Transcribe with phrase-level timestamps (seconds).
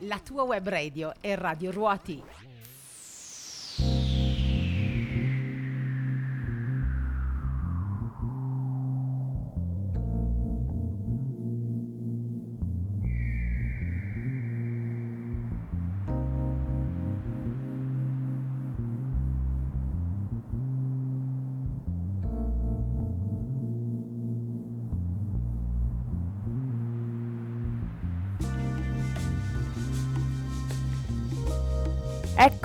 [0.00, 2.22] La tua web radio è Radio Ruoti.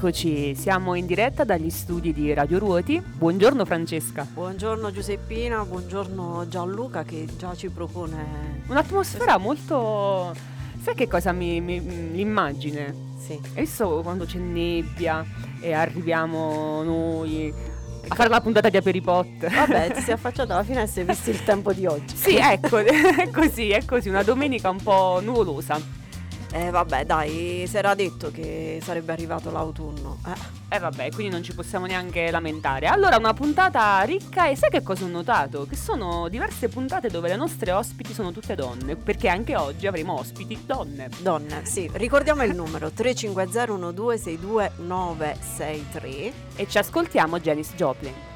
[0.04, 3.00] Eccoci, siamo in diretta dagli studi di Radio Ruoti.
[3.00, 4.28] Buongiorno Francesca.
[4.28, 10.34] Buongiorno Giuseppina, buongiorno Gianluca che già ci propone un'atmosfera molto...
[10.82, 12.96] Sai che cosa mi, mi l'immagine?
[13.20, 13.40] Sì.
[13.54, 15.24] Visto quando c'è nebbia
[15.60, 17.54] e arriviamo noi
[18.08, 19.54] a fare la puntata di Aperipot?
[19.54, 22.16] Vabbè, ti sei affacciato alla finestra e hai visto il tempo di oggi.
[22.16, 26.01] sì, ecco, è così, è così, una domenica un po' nuvolosa.
[26.54, 30.20] Eh vabbè dai, si era detto che sarebbe arrivato l'autunno.
[30.28, 30.76] Eh.
[30.76, 32.88] eh vabbè, quindi non ci possiamo neanche lamentare.
[32.88, 35.66] Allora, una puntata ricca e sai che cosa ho notato?
[35.66, 40.20] Che sono diverse puntate dove le nostre ospiti sono tutte donne, perché anche oggi avremo
[40.20, 41.10] ospiti donne.
[41.20, 41.90] Donne, sì.
[41.94, 48.31] Ricordiamo il numero 350 1262 963 e ci ascoltiamo Janice Joplin.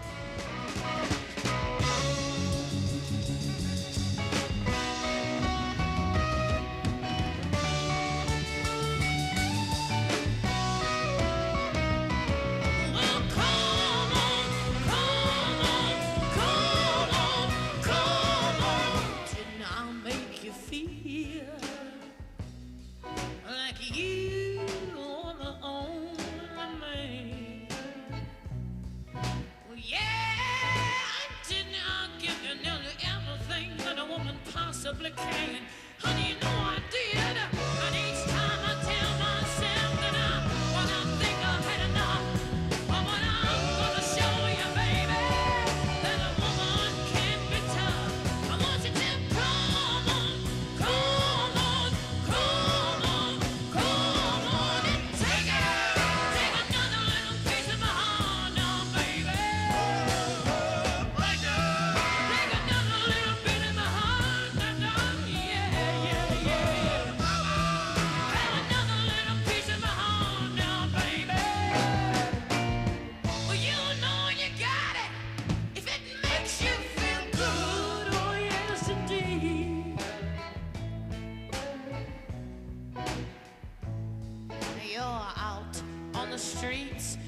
[86.66, 87.25] streets.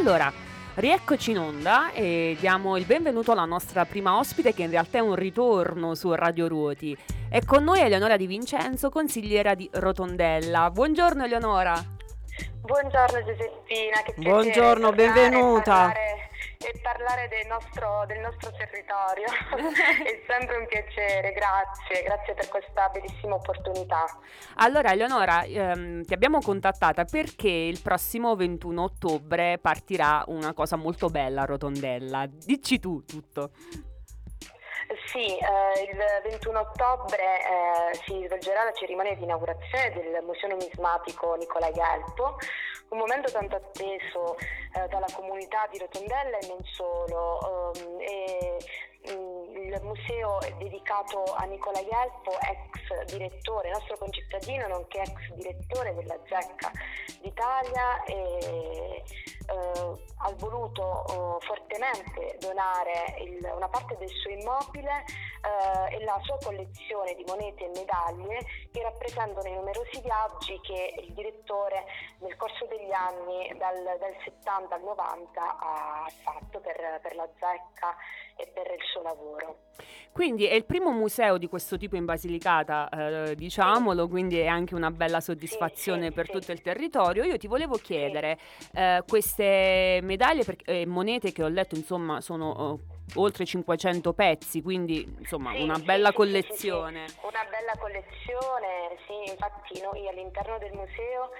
[0.00, 0.32] Allora,
[0.76, 5.02] rieccoci in onda e diamo il benvenuto alla nostra prima ospite che in realtà è
[5.02, 6.96] un ritorno su Radio Ruoti.
[7.28, 10.70] È con noi Eleonora Di Vincenzo, consigliera di Rotondella.
[10.70, 11.74] Buongiorno Eleonora.
[12.62, 15.92] Buongiorno Giuseppina, che Buongiorno, benvenuta.
[15.92, 16.19] E
[16.62, 19.24] e parlare del nostro, del nostro territorio.
[20.04, 24.04] è sempre un piacere, grazie, grazie per questa bellissima opportunità.
[24.56, 31.08] Allora, Eleonora, ehm, ti abbiamo contattata perché il prossimo 21 ottobre partirà una cosa molto
[31.08, 32.26] bella a Rotondella.
[32.28, 33.52] Dici tu tutto.
[35.06, 41.34] Sì, eh, il 21 ottobre eh, si svolgerà la cerimonia di inaugurazione del Museo Numismatico
[41.36, 42.36] Nicola Gelpo,
[42.90, 47.72] un momento tanto atteso eh, dalla comunità di Rotondella e non solo.
[47.74, 48.58] Um, e,
[49.02, 56.18] il museo è dedicato a Nicola Gelpo, ex direttore, nostro concittadino, nonché ex direttore della
[56.26, 56.70] Zecca
[57.20, 59.02] d'Italia e
[59.50, 61.04] eh, ha voluto
[61.40, 65.04] eh, fortemente donare il, una parte del suo immobile
[65.42, 68.38] eh, e la sua collezione di monete e medaglie
[68.70, 71.84] che rappresentano i numerosi viaggi che il direttore
[72.18, 77.96] nel corso degli anni dal, dal 70 al 90 ha fatto per, per la zecca
[78.40, 79.56] e per il suo lavoro.
[80.12, 84.10] Quindi è il primo museo di questo tipo in Basilicata, eh, diciamolo, sì.
[84.10, 87.22] quindi è anche una bella soddisfazione sì, sì, per tutto il territorio.
[87.22, 88.38] Io ti volevo chiedere,
[88.74, 92.50] eh, queste medaglie e eh, monete che ho letto, insomma, sono...
[92.50, 92.80] Oh,
[93.16, 97.06] oltre 500 pezzi, quindi insomma sì, una sì, bella sì, collezione.
[97.22, 101.30] Una bella collezione, sì, infatti noi all'interno del museo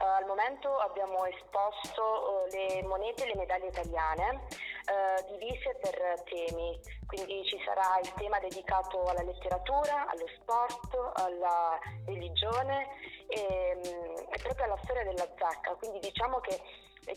[0.00, 4.46] Uh, al momento abbiamo esposto uh, le monete e le medaglie italiane
[4.90, 11.78] uh, divise per temi, quindi ci sarà il tema dedicato alla letteratura, allo sport, alla
[12.06, 12.88] religione
[13.28, 16.60] e, um, e proprio alla storia della zacca, quindi diciamo che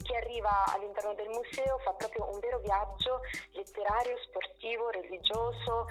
[0.02, 3.20] chi arriva all'interno del museo fa proprio un vero viaggio
[3.52, 5.88] letterario, sportivo, religioso,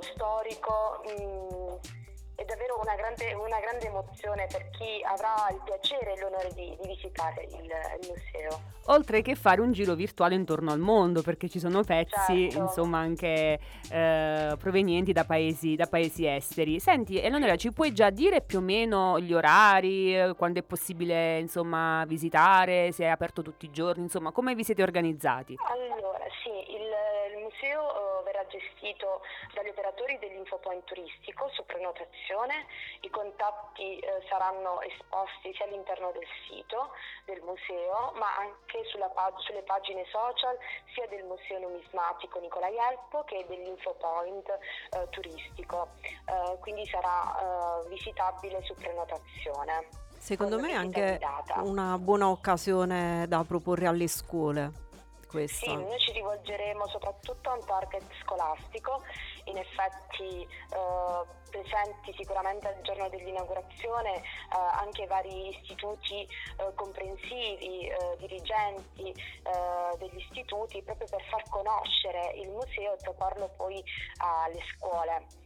[0.00, 1.00] storico.
[1.04, 1.99] Mh, mm,
[2.40, 6.74] è davvero una grande, una grande, emozione per chi avrà il piacere e l'onore di,
[6.80, 7.70] di visitare il,
[8.00, 8.60] il, museo.
[8.86, 12.58] Oltre che fare un giro virtuale intorno al mondo, perché ci sono pezzi, certo.
[12.58, 13.60] insomma, anche
[13.92, 16.80] eh, provenienti da paesi, da paesi, esteri.
[16.80, 22.04] Senti, Eleonora, ci puoi già dire più o meno gli orari, quando è possibile, insomma,
[22.06, 25.56] visitare, se è aperto tutti i giorni, insomma, come vi siete organizzati?
[25.68, 26.88] Allora, sì, il,
[27.36, 29.20] il museo uh, verrà gestito
[29.52, 32.66] dagli operatori dell'infopoint turistico su prenotazione informazione,
[33.00, 36.90] i contatti eh, saranno esposti sia all'interno del sito
[37.26, 40.56] del museo ma anche pag- sulle pagine social
[40.94, 48.62] sia del Museo Numismatico Nicola Ielpo che dell'Infopoint eh, turistico, eh, quindi sarà eh, visitabile
[48.62, 49.88] su prenotazione.
[50.16, 51.18] Secondo me è anche
[51.62, 54.88] una buona occasione da proporre alle scuole
[55.30, 55.66] questa?
[55.66, 59.02] Sì, noi ci rivolgeremo soprattutto a un target scolastico,
[59.44, 68.16] in effetti eh, presenti sicuramente al giorno dell'inaugurazione eh, anche vari istituti eh, comprensivi, eh,
[68.18, 73.82] dirigenti eh, degli istituti, proprio per far conoscere il museo e proporlo poi
[74.18, 75.39] alle scuole.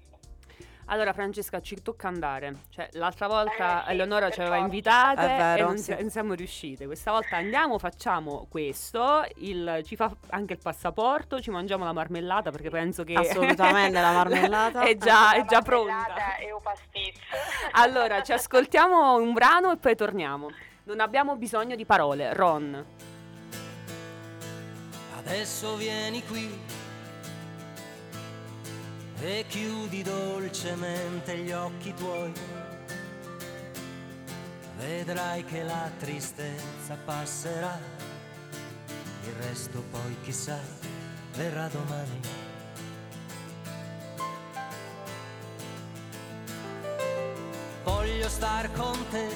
[0.86, 5.56] Allora Francesca ci tocca andare, cioè, l'altra volta eh, sì, Eleonora ci aveva invitate vero,
[5.56, 5.96] e non, sì.
[5.98, 11.50] non, siamo riuscite, questa volta andiamo, facciamo questo, il, ci fa anche il passaporto, ci
[11.50, 13.14] mangiamo la marmellata perché penso che...
[13.14, 16.36] Assolutamente la marmellata è già, è già pronta.
[16.36, 17.20] E un pasticcio.
[17.72, 20.50] Allora ci ascoltiamo un brano e poi torniamo.
[20.84, 22.84] Non abbiamo bisogno di parole, Ron.
[25.16, 26.82] Adesso vieni qui
[29.26, 32.33] e chiudi dolcemente gli occhi tuoi.
[34.76, 37.81] Vedrai che la tristezza passerà,
[39.25, 40.59] il resto poi chissà
[41.37, 42.21] verrà domani.
[47.83, 49.28] Voglio star con te,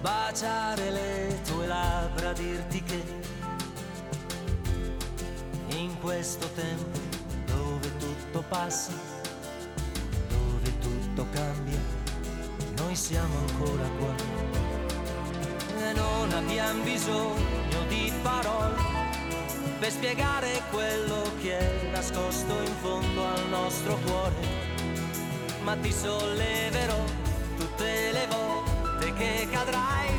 [0.00, 3.02] baciare le tue labbra, dirti che
[5.68, 7.03] in questo tempo
[8.34, 8.90] tutto passa,
[10.28, 11.78] dove tutto cambia,
[12.78, 14.14] noi siamo ancora qua.
[15.78, 18.82] E non abbiamo bisogno di parole
[19.78, 24.34] per spiegare quello che è nascosto in fondo al nostro cuore.
[25.62, 27.04] Ma ti solleverò
[27.56, 30.10] tutte le volte che cadrai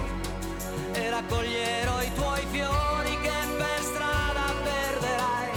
[0.93, 5.49] e raccoglierò i tuoi fiori che per strada perderai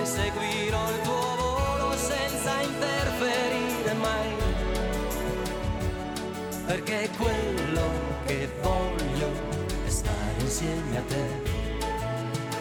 [0.00, 1.05] e seguirò il
[6.66, 7.88] perché quello
[8.26, 9.30] che voglio
[9.86, 11.24] è stare insieme a te,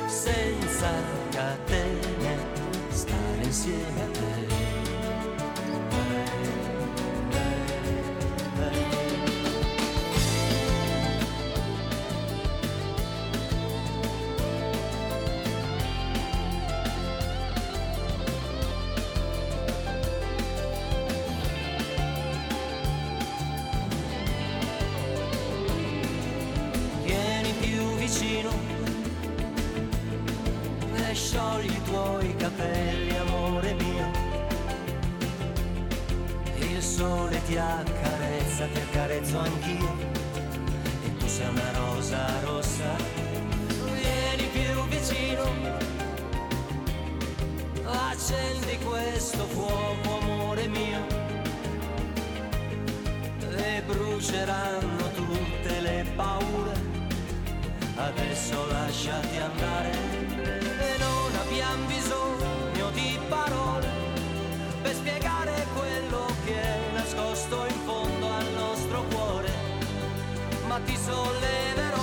[0.08, 0.92] senza
[1.32, 2.38] catene,
[2.90, 4.55] stare insieme a te.
[31.36, 34.10] Sciogli i tuoi capelli, amore mio.
[36.60, 39.98] Il sole ti accarezza, ti accarezzo anch'io.
[41.04, 42.96] E tu sei una rosa rossa.
[43.84, 45.44] Vieni più vicino,
[47.84, 51.24] accendi questo fuoco, amore mio
[53.58, 56.94] e bruceranno tutte le paure.
[57.98, 60.15] Adesso lasciati andare
[61.66, 63.90] abbiamo bisogno di parole
[64.82, 69.50] per spiegare quello che è nascosto in fondo al nostro cuore.
[70.68, 71.95] Ma ti solleverò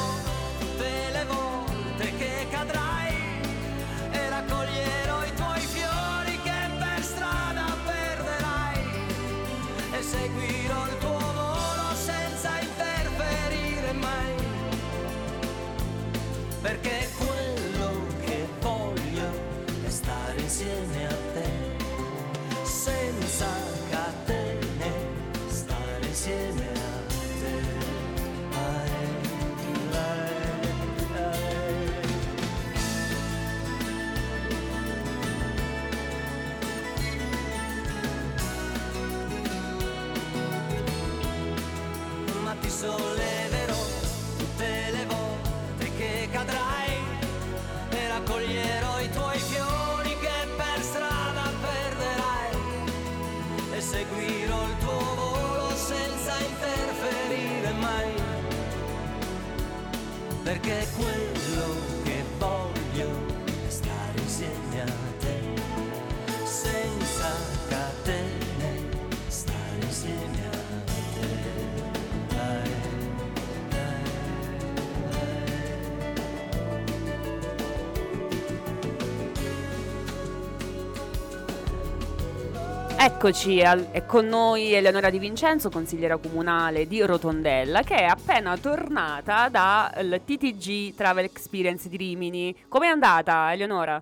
[60.62, 61.11] perché
[83.04, 89.48] Eccoci, è con noi Eleonora Di Vincenzo, consigliera comunale di Rotondella, che è appena tornata
[89.48, 92.54] dal TTG Travel Experience di Rimini.
[92.68, 94.00] Com'è andata, Eleonora?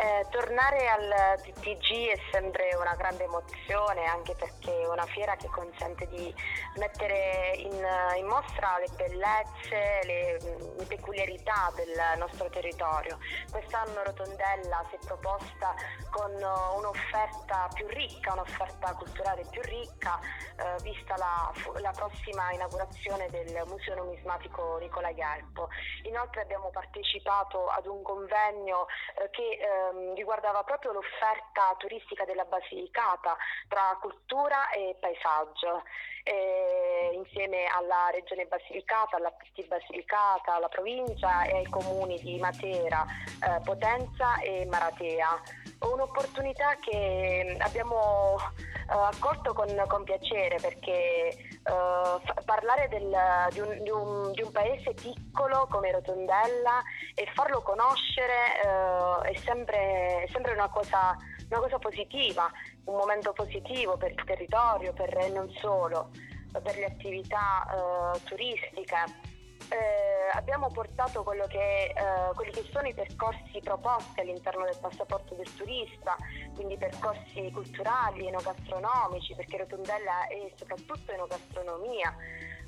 [0.00, 5.48] Eh, tornare al TTG è sempre una grande emozione, anche perché è una fiera che
[5.48, 6.32] consente di
[6.76, 7.84] mettere in,
[8.16, 10.38] in mostra le bellezze, le,
[10.76, 13.18] le peculiarità del nostro territorio.
[13.50, 15.74] Quest'anno Rotondella si è proposta
[16.10, 23.64] con un'offerta più ricca, un'offerta culturale più ricca, eh, vista la, la prossima inaugurazione del
[23.66, 25.68] Museo Numismatico Nicola Gelpo.
[26.04, 28.86] Inoltre abbiamo partecipato ad un convegno
[29.16, 29.58] eh, che
[29.90, 33.36] ehm, riguardava proprio l'offerta turistica della Basilicata
[33.68, 35.82] tra cultura e paesaggio.
[36.24, 43.06] Eh, insieme alla Regione Basilicata, alla PT Basilicata, alla provincia e ai comuni di Matera,
[43.42, 45.40] eh, Potenza e Maratea.
[45.80, 53.16] Un'opportunità che abbiamo eh, accolto con, con piacere perché eh, fa- parlare del-
[53.52, 56.82] di, un, di un- di un paese piccolo come Rotondella
[57.14, 61.16] e farlo conoscere eh, è, sempre, è sempre una cosa,
[61.48, 62.50] una cosa positiva,
[62.86, 66.10] un momento positivo per il territorio per, e non solo,
[66.50, 67.66] per le attività
[68.14, 69.27] eh, turistiche.
[69.70, 71.94] Eh, abbiamo portato che, eh,
[72.34, 76.16] quelli che sono i percorsi proposti all'interno del passaporto del turista,
[76.54, 82.14] quindi percorsi culturali, enogastronomici, perché Rotondella è soprattutto enogastronomia.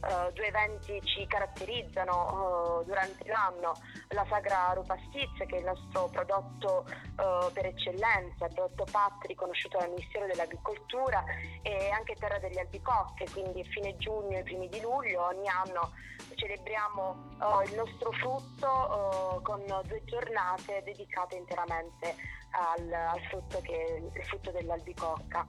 [0.02, 3.74] Eh, due eventi ci caratterizzano eh, durante l'anno,
[4.08, 9.76] la Sagra Rupastizia che è il nostro prodotto eh, per eccellenza, il prodotto PAT riconosciuto
[9.76, 11.22] dal Ministero dell'Agricoltura
[11.60, 15.92] e anche Terra delle Albicocche, quindi fine giugno e primi di luglio ogni anno
[16.34, 22.16] celebriamo eh, il nostro frutto eh, con due giornate dedicate interamente
[22.52, 25.46] al, al frutto che il frutto dell'albicocca.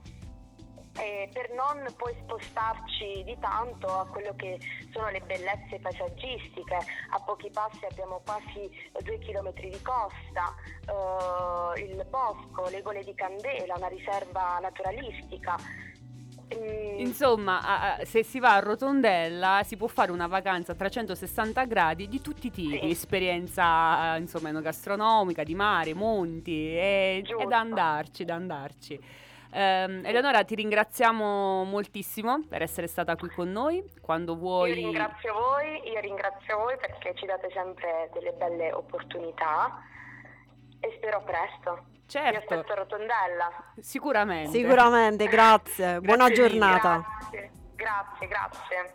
[0.98, 4.58] E per non poi spostarci di tanto a quello che
[4.92, 6.76] sono le bellezze paesaggistiche,
[7.10, 8.68] a pochi passi abbiamo quasi
[9.02, 10.54] due chilometri di costa,
[10.86, 15.56] eh, il bosco, le gole di Candela, una riserva naturalistica
[16.54, 22.08] Mm, Insomma, se si va a Rotondella si può fare una vacanza a 360 gradi
[22.08, 22.90] di tutti i tipi, Sì.
[22.90, 29.00] esperienza eh, insomma enogastronomica, di mare, monti, e- da andarci, da andarci.
[29.54, 33.84] Ehm, Eleonora, ti ringraziamo moltissimo per essere stata qui con noi.
[34.00, 34.70] Quando vuoi...
[34.70, 39.82] Io ringrazio voi, io ringrazio voi perché ci date sempre delle belle opportunità
[40.80, 41.84] e spero presto.
[42.06, 43.72] Certo, aspetto a Rotondella.
[43.78, 44.50] sicuramente.
[44.50, 46.00] Sicuramente, grazie.
[46.02, 46.58] Buona Grazie mille.
[46.58, 47.04] giornata.
[47.30, 48.94] Grazie, grazie, grazie.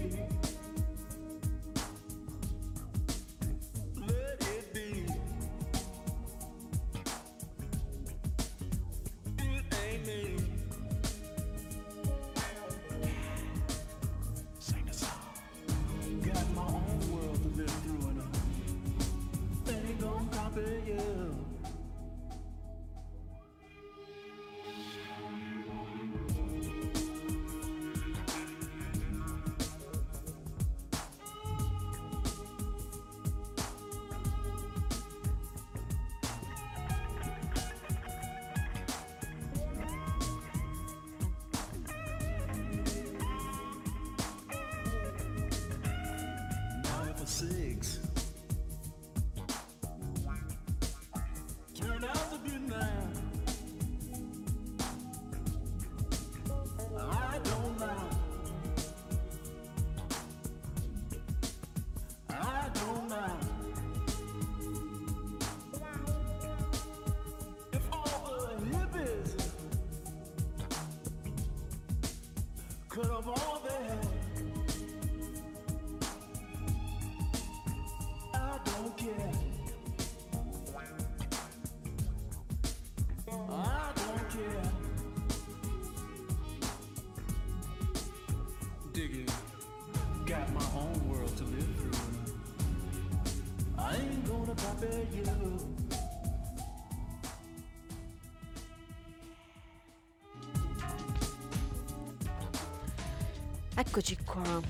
[103.83, 104.61] Eccoci qua.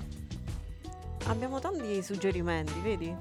[1.26, 3.14] Abbiamo tanti suggerimenti, vedi?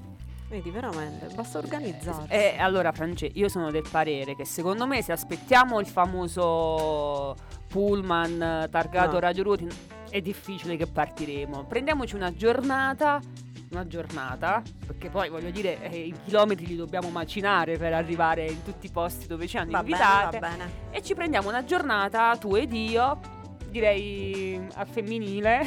[0.48, 2.30] Vedi, veramente, basta organizzarsi.
[2.30, 7.34] E allora, France, io sono del parere che secondo me se aspettiamo il famoso
[7.66, 9.18] pullman eh, targato No.
[9.18, 9.66] Radio Ruoti
[10.08, 11.64] è difficile che partiremo.
[11.64, 13.20] Prendiamoci una giornata,
[13.72, 18.62] una giornata, perché poi voglio dire eh, i chilometri li dobbiamo macinare per arrivare in
[18.62, 20.70] tutti i posti dove ci hanno va bene, invitate va bene.
[20.90, 23.29] e ci prendiamo una giornata tu ed io
[23.70, 25.60] direi a femminile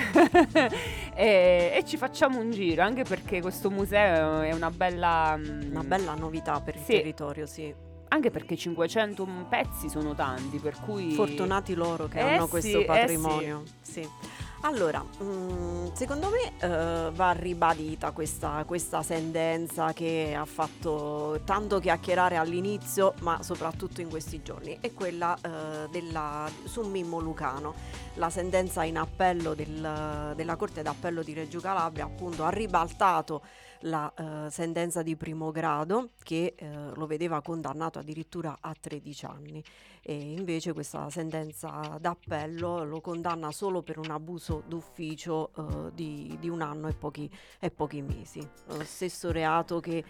[1.15, 5.83] e, e ci facciamo un giro anche perché questo museo è una bella mm, Una
[5.83, 6.91] bella novità per il Sì.
[6.93, 7.73] territorio, sì.
[8.09, 12.79] anche perché 500 pezzi sono tanti per cui Fortunati loro che Eh hanno sì, questo
[12.81, 13.63] eh patrimonio.
[13.81, 14.07] sì.
[14.65, 22.38] Allora, mm, secondo me eh, va ribadita questa, questa sentenza che ha fatto tanto chiacchierare
[22.38, 27.73] all'inizio, ma soprattutto in questi giorni, è quella eh, della, su Mimmo Lucano.
[28.15, 33.41] La sentenza in appello del- della Corte d'Appello di Reggio Calabria appunto ha ribaltato
[33.83, 39.63] la eh, sentenza di primo grado che eh, lo vedeva condannato addirittura a 13 anni
[40.01, 46.49] e invece questa sentenza d'appello lo condanna solo per un abuso d'ufficio eh, di, di
[46.49, 48.45] un anno e pochi, e pochi mesi.
[48.67, 50.03] Lo stesso reato che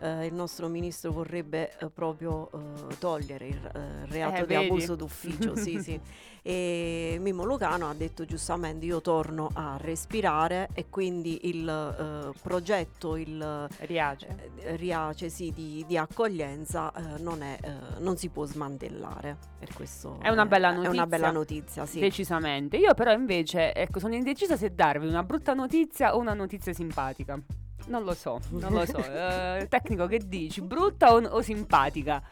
[0.00, 4.66] eh, il nostro ministro vorrebbe eh, proprio eh, togliere, il eh, reato Eh, di vedi?
[4.66, 5.56] abuso d'ufficio.
[5.56, 6.00] sì, sì.
[6.46, 13.16] E Mimmo Lucano ha detto giustamente io torno a respirare e quindi il eh, progetto,
[13.16, 17.58] il riace riace sì, di, di accoglienza non, è,
[18.00, 19.38] non si può smantellare.
[19.58, 21.06] Per questo È una bella È una notizia.
[21.06, 22.00] bella notizia, sì.
[22.00, 26.74] decisamente io però invece ecco sono indecisa se darvi una brutta notizia o una notizia
[26.74, 27.40] simpatica
[27.86, 32.22] non lo so non lo so Eh, tecnico che dici brutta o, o simpatica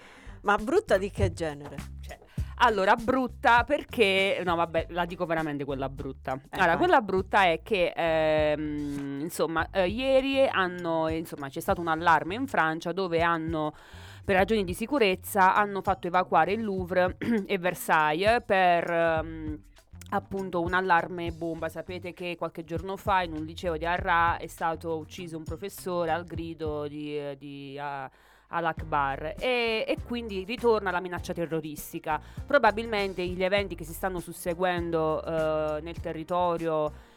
[0.43, 1.77] Ma brutta di che genere?
[2.01, 2.19] Cioè,
[2.65, 4.41] allora, brutta perché...
[4.45, 6.41] No, vabbè, la dico veramente quella brutta.
[6.51, 6.77] allora, vai.
[6.77, 11.09] quella brutta è che, ehm, insomma, eh, ieri hanno...
[11.09, 13.75] Insomma, c'è stato un allarme in Francia dove hanno
[14.25, 19.59] per ragioni di sicurezza hanno fatto evacuare il Louvre e Versailles per ehm,
[20.13, 21.69] appunto un allarme bomba.
[21.69, 26.11] Sapete che qualche giorno fa in un liceo di Arra è stato ucciso un professore
[26.11, 28.09] al grido di, di uh,
[28.49, 32.21] Al-Akbar e, e, quindi ritorna la minaccia terroristica.
[32.47, 37.11] Probabilmente gli eventi che si stanno susseguendo uh, nel territorio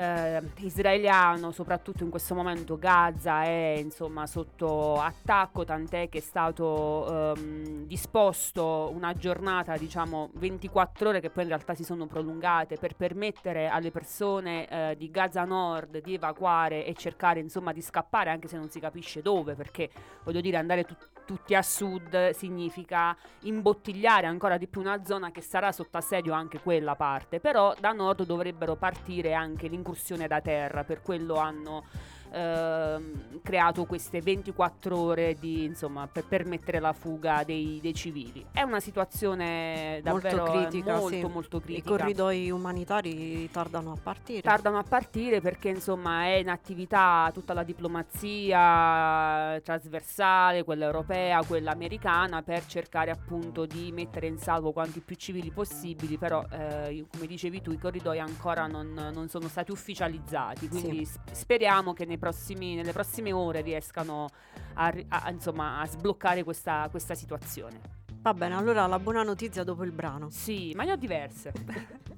[0.00, 7.34] eh, israeliano, soprattutto in questo momento Gaza è insomma sotto attacco, tant'è che è stato
[7.34, 12.96] ehm, disposto una giornata, diciamo 24 ore che poi in realtà si sono prolungate per
[12.96, 18.48] permettere alle persone eh, di Gaza Nord di evacuare e cercare insomma di scappare anche
[18.48, 19.90] se non si capisce dove, perché
[20.24, 25.42] voglio dire andare tutti tutti a sud significa imbottigliare ancora di più una zona che
[25.42, 30.82] sarà sotto assedio anche quella parte, però da nord dovrebbero partire anche l'incursione da terra,
[30.82, 31.84] per quello hanno
[32.32, 38.44] Ehm, creato queste 24 ore di, insomma, per permettere la fuga dei, dei civili.
[38.52, 41.32] È una situazione davvero molto critica, molto, sì.
[41.32, 41.94] molto critica.
[41.94, 44.42] I corridoi umanitari tardano a partire.
[44.42, 51.72] Tardano a partire perché insomma è in attività tutta la diplomazia trasversale, quella europea, quella
[51.72, 57.26] americana, per cercare appunto di mettere in salvo quanti più civili possibili, però eh, come
[57.26, 61.18] dicevi tu i corridoi ancora non, non sono stati ufficializzati, quindi Sì.
[61.32, 64.28] speriamo che nei prossimi- nelle prossime ore riescano
[64.74, 67.80] a, a- insomma, a sbloccare questa, questa situazione.
[68.22, 70.30] Va bene, allora la buona notizia dopo il brano.
[70.30, 71.52] Sì, ma ne ho diverse.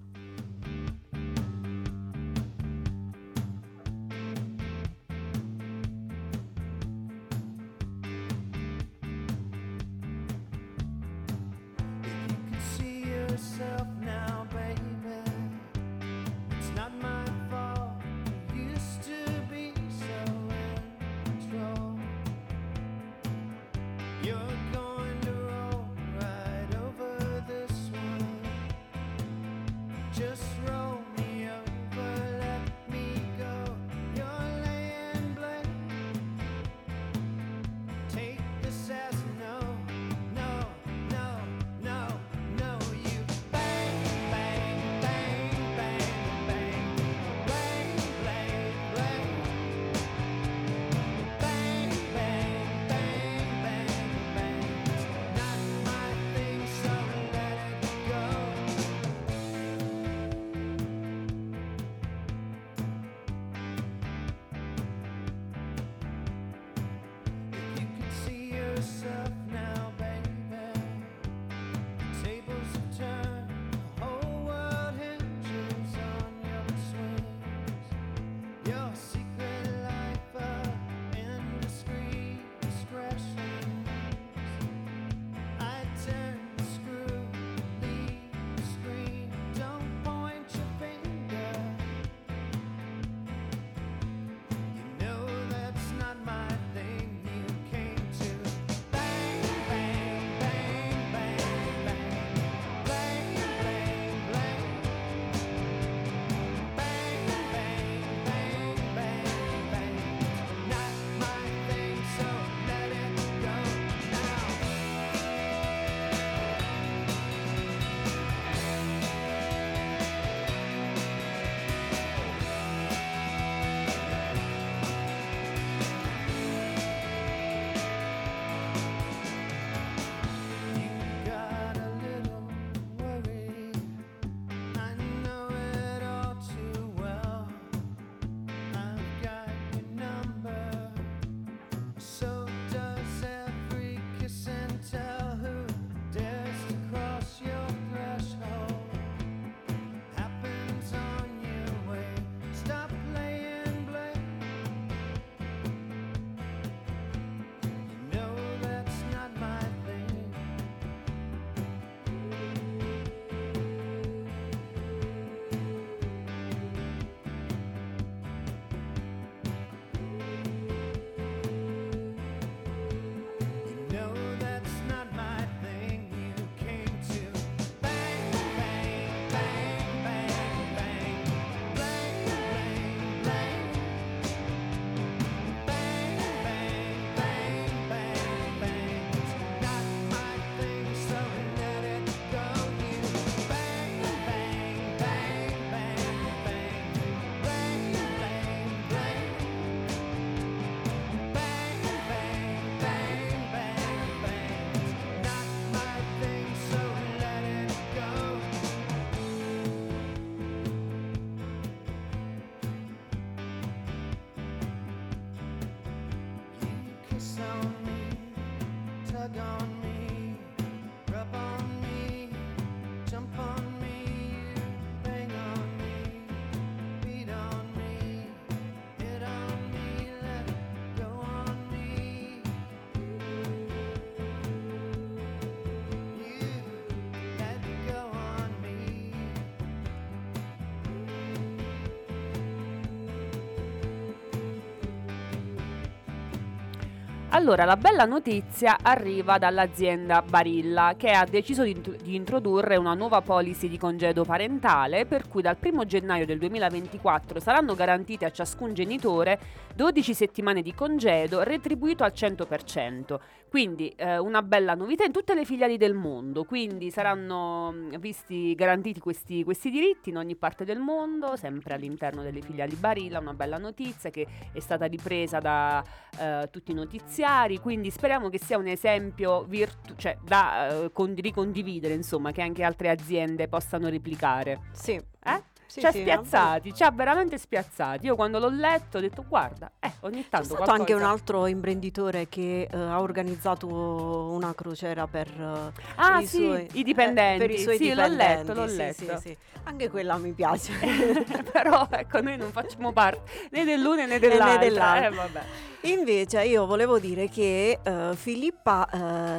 [247.43, 253.21] Allora, la bella notizia arriva dall'azienda Barilla che ha deciso di, di introdurre una nuova
[253.21, 258.75] policy di congedo parentale per cui dal 1 gennaio del 2024 saranno garantite a ciascun
[258.75, 259.41] genitore
[259.75, 263.19] 12 settimane di congedo retribuito al 100%.
[263.53, 268.55] Quindi eh, una bella novità in tutte le filiali del mondo, quindi saranno mh, visti
[268.55, 273.35] garantiti questi, questi diritti in ogni parte del mondo, sempre all'interno delle filiali Barilla, una
[273.35, 275.85] bella notizia che è stata ripresa da
[276.19, 281.15] eh, tutti i notiziari, quindi speriamo che sia un esempio virtu- cioè, da eh, con-
[281.17, 284.61] ricondividere, insomma, che anche altre aziende possano replicare.
[284.73, 284.93] Sì.
[284.93, 285.43] Eh?
[285.73, 288.05] Sì, ci ha sì, spiazzati, ci ha veramente spiazzati.
[288.05, 290.81] Io quando l'ho letto ho detto guarda, eh, ogni C'è tanto stato qualcosa...
[290.81, 296.37] anche un altro imprenditore che eh, ha organizzato una crociera per eh, Ah i sì,
[296.45, 297.45] suoi- i dipendenti.
[297.45, 299.21] eh, per i suoi sì, l'ho letto, dipendenti, l'ho letto.
[299.21, 299.37] sì.
[299.63, 300.73] Anche quella mi piace.
[301.51, 304.59] Però ecco, noi non facciamo parte né dell'una né dell'altra.
[304.59, 305.41] dell'altra.
[305.41, 305.91] Eh.
[305.91, 308.87] Invece io volevo dire che eh, Filippa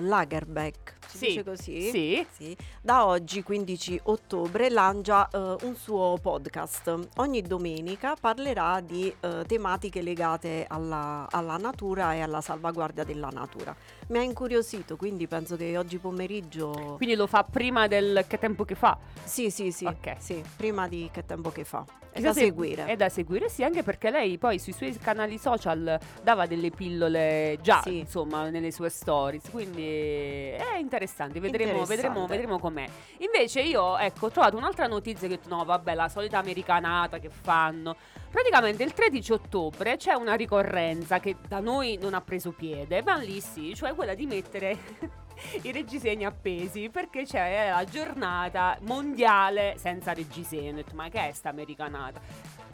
[0.02, 1.90] Lagerbeck, si Sì, dice così?
[1.90, 2.28] sì.
[2.32, 2.58] Sì.
[2.82, 7.08] Da oggi, 15 ottobre, lancia eh, un suo podcast.
[7.18, 13.76] Ogni domenica parlerà di eh, tematiche legate alla, alla natura e alla salvaguardia della natura.
[14.08, 16.96] Mi ha incuriosito, quindi penso che oggi pomeriggio...
[16.98, 18.98] Quindi lo fa prima del che tempo che fa.
[19.24, 20.16] Sì, sì, sì, Ok.
[20.20, 21.86] sì, prima di che tempo che fa.
[22.14, 22.86] È da se- seguire.
[22.86, 27.58] È da seguire, sì, anche perché lei poi sui suoi canali social dava delle pillole
[27.62, 27.98] già, Sì.
[28.00, 31.96] insomma, nelle sue stories, quindi è interessante, vedremo, Interessante.
[32.08, 32.86] vedremo, vedremo com'è.
[33.18, 37.96] Invece io, ecco, ho trovato un'altra notizia che, no, vabbè, la solita americanata che fanno.
[38.30, 43.16] Praticamente il 13 ottobre c'è una ricorrenza che da noi non ha preso piede, ma
[43.16, 44.78] lì sì, cioè quella di mettere
[45.64, 50.70] i reggiseni appesi perché c'è la giornata mondiale senza reggiseni.
[50.70, 52.22] Ho detto, ma che è sta americanata?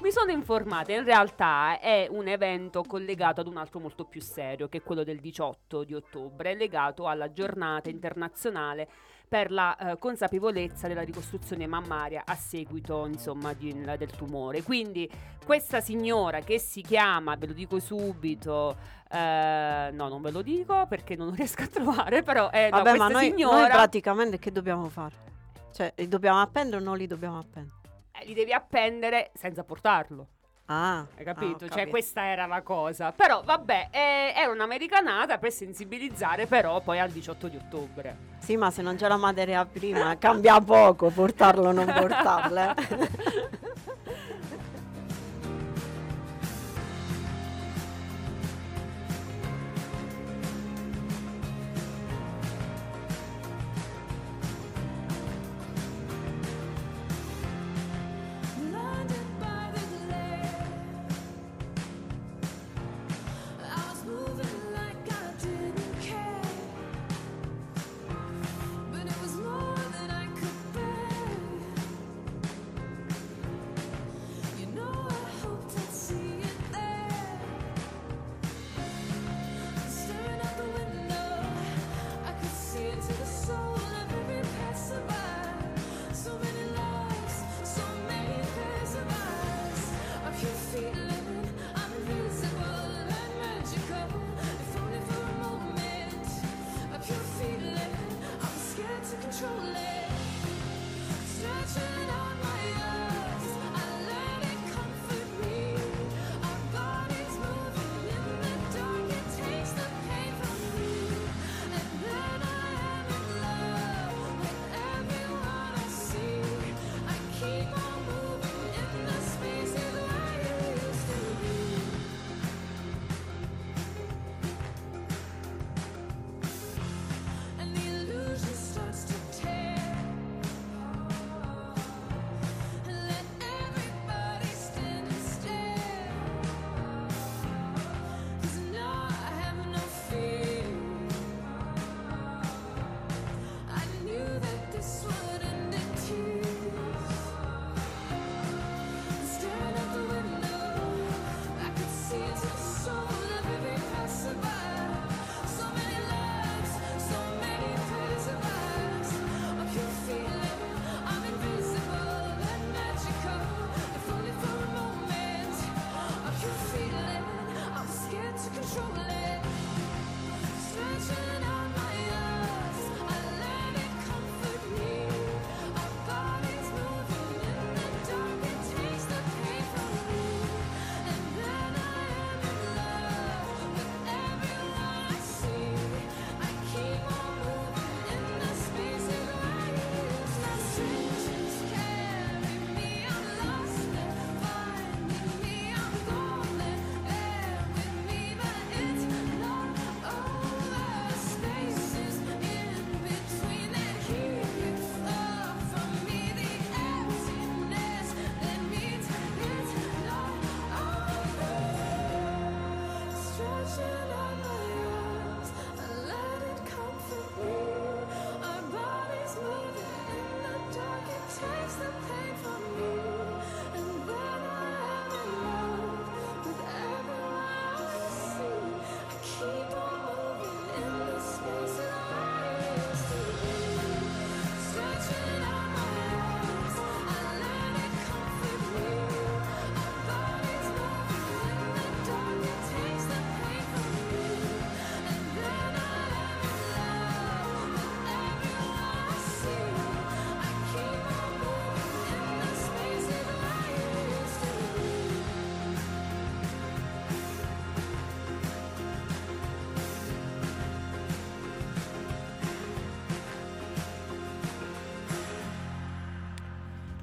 [0.02, 4.70] Mi sono informata, in realtà è un evento collegato ad un altro molto più serio,
[4.70, 8.88] che è quello del 18 di ottobre, legato alla giornata internazionale
[9.30, 14.64] per la eh, consapevolezza della ricostruzione mammaria a seguito, insomma, di- del tumore.
[14.64, 15.10] Quindi
[15.46, 18.76] questa signora che si chiama, ve lo dico subito,
[19.10, 22.98] eh, no, non ve lo dico perché non riesco a trovare, però è no, Vabbè,
[22.98, 23.60] ma questa noi, signora...
[23.60, 25.28] noi praticamente che dobbiamo fare?
[25.72, 27.78] Cioè, li dobbiamo appendere o non li dobbiamo appendere?
[28.20, 30.28] eh, li devi appendere senza portarlo.
[30.72, 31.66] Ah, Hai capito?
[31.66, 31.90] ah, cioè, capito.
[31.90, 33.12] questa era la cosa.
[33.12, 38.18] Però, vabbè, è, era un'americanata per sensibilizzare, però, poi al 18 di ottobre.
[38.38, 42.76] Sì, ma se non c'è la materia prima cambia poco portarlo o non portarle.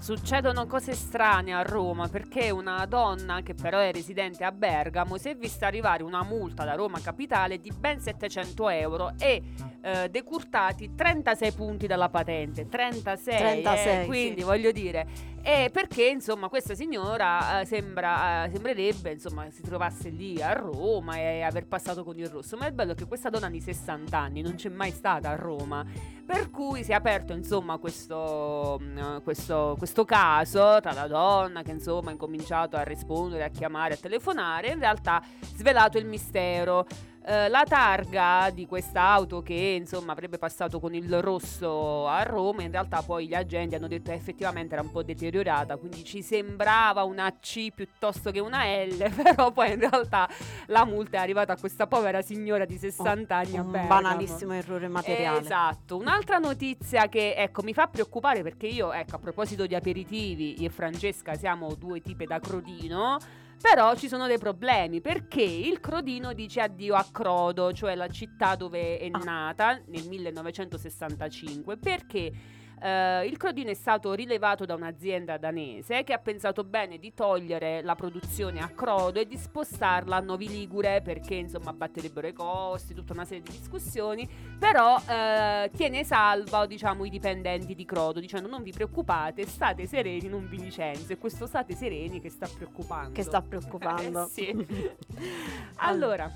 [0.06, 5.30] Succedono cose strane a Roma perché una donna che però è residente a Bergamo si
[5.30, 9.42] è vista arrivare una multa da Roma Capitale di ben 700 euro e
[9.86, 12.68] eh, decurtati 36 punti dalla patente.
[12.68, 14.44] 36, eh, 36, quindi sì.
[14.44, 15.34] voglio dire.
[15.42, 21.18] E perché insomma questa signora eh, sembra, eh, sembrerebbe insomma si trovasse lì a Roma
[21.18, 22.56] e aver passato con il rosso.
[22.56, 25.36] Ma il bello è che questa donna di 60 anni non c'è mai stata a
[25.36, 25.86] Roma.
[26.26, 31.70] Per cui si è aperto insomma questo, mm, questo, questo caso tra la donna che
[31.70, 35.22] insomma ha incominciato a rispondere, a chiamare, a telefonare, in realtà
[35.54, 36.84] svelato il mistero.
[37.28, 42.62] Eh, la targa di questa auto che insomma avrebbe passato con il rosso a Roma,
[42.62, 46.22] in realtà poi gli agenti hanno detto che effettivamente era un po' deteriorata, quindi ci
[46.22, 50.28] sembrava una C piuttosto che una L, però poi in realtà
[50.66, 54.86] la multa è arrivata a questa povera signora di 60 anni a Un banalissimo errore
[54.86, 55.40] materiale.
[55.40, 60.62] Esatto, un'altra notizia che ecco mi fa preoccupare perché io ecco a proposito di aperitivi
[60.62, 63.18] io e Francesca siamo due tipe da crodino
[63.60, 68.54] però ci sono dei problemi perché il Crodino dice addio a Crodo, cioè la città
[68.54, 69.18] dove è Ah.
[69.18, 72.32] nata nel 1965, perché
[72.80, 77.82] eh, il Crodino è stato rilevato da un'azienda danese che ha pensato bene di togliere
[77.82, 82.94] la produzione a Crodo e di spostarla a Novi Ligure perché insomma abbatterebbero i costi,
[82.94, 88.48] tutta una serie di discussioni, però eh, tiene salva diciamo i dipendenti di Crodo dicendo
[88.48, 93.12] non vi preoccupate, state sereni, non vi licenzio e questo state sereni che sta preoccupando.
[93.12, 93.94] Che sta preoccupando.
[94.26, 94.66] Eh, sì.
[95.76, 96.30] allora,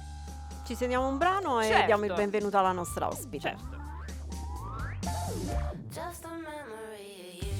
[0.64, 1.86] Ci segniamo un brano e Certo.
[1.86, 3.40] diamo il benvenuto alla nostra ospite.
[3.40, 3.79] certo.
[5.02, 7.58] Just a memory of you.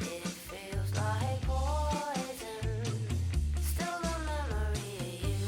[0.00, 2.82] It feels like poison.
[3.60, 5.44] Still a memory of you.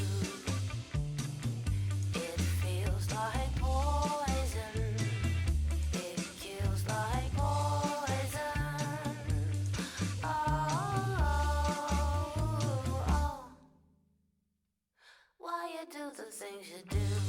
[2.15, 4.97] It feels like poison.
[5.95, 8.59] It kills like poison.
[10.23, 10.29] Oh,
[11.19, 12.45] oh.
[13.09, 13.45] oh.
[15.39, 17.22] Why you do the things you do?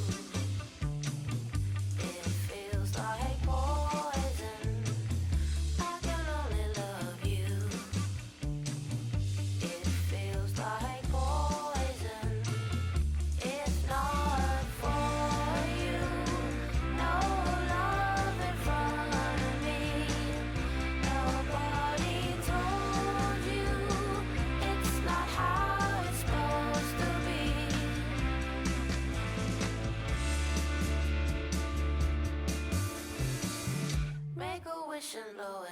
[35.14, 35.63] Make a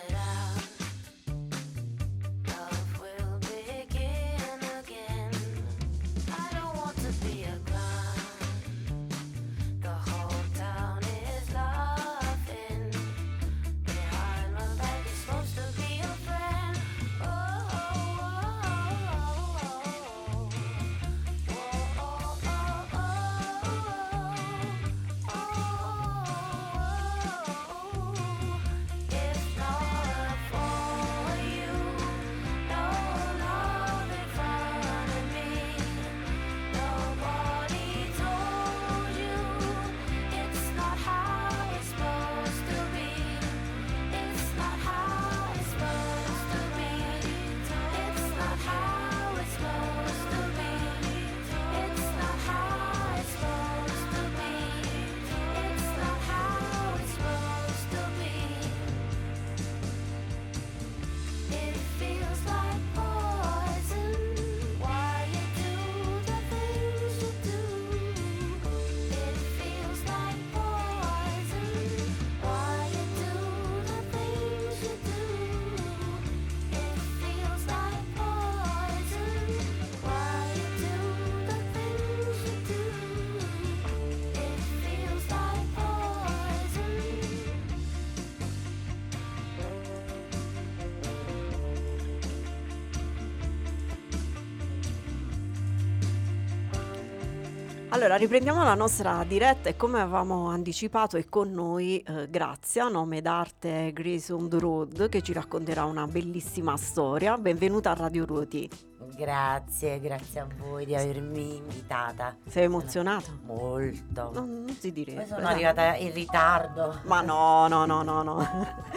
[98.02, 103.22] Allora, riprendiamo la nostra diretta e come avevamo anticipato è con noi eh, Grazia, nome
[103.22, 107.38] d'arte Grisund Road, che ci racconterà una bellissima storia.
[107.38, 108.68] Benvenuta a Radio Ruoti.
[109.16, 112.36] Grazie, grazie a voi di avermi invitata.
[112.48, 113.30] Sei emozionata?
[113.44, 114.32] Molto.
[114.34, 115.20] Non, non si direbbe.
[115.20, 117.02] Poi sono arrivata in ritardo.
[117.04, 118.48] Ma no, no, no, no, no.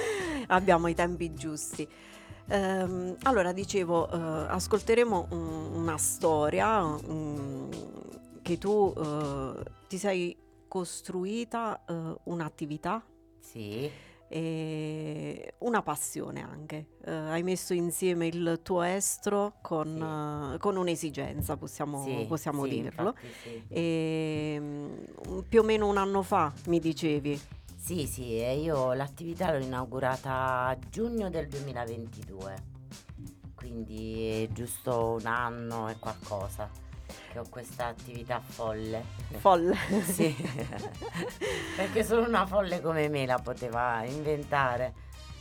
[0.49, 1.87] Abbiamo i tempi giusti.
[2.47, 6.83] Ehm, allora, dicevo, eh, ascolteremo un- una storia
[8.45, 10.37] che tu eh, ti sei
[10.69, 13.03] costruita eh, un'attività,
[13.41, 13.91] Sì,
[14.29, 16.89] e- una passione anche.
[17.07, 22.69] Eh, hai messo insieme il tuo estro con, eh, con un'esigenza, possiamo, Sì, possiamo sì,
[22.69, 23.09] dirlo.
[23.09, 23.63] infatti sì.
[23.69, 27.41] E, mm, più o meno un anno fa mi dicevi.
[27.77, 32.55] Sì, sì, io l'attività l'ho inaugurata a giugno del 2022,
[33.55, 36.69] quindi è giusto un anno e qualcosa
[37.33, 39.03] che ho questa attività folle.
[39.39, 39.77] Folle.
[40.05, 40.35] Sì,
[41.77, 44.93] perché solo una folle come me la poteva inventare,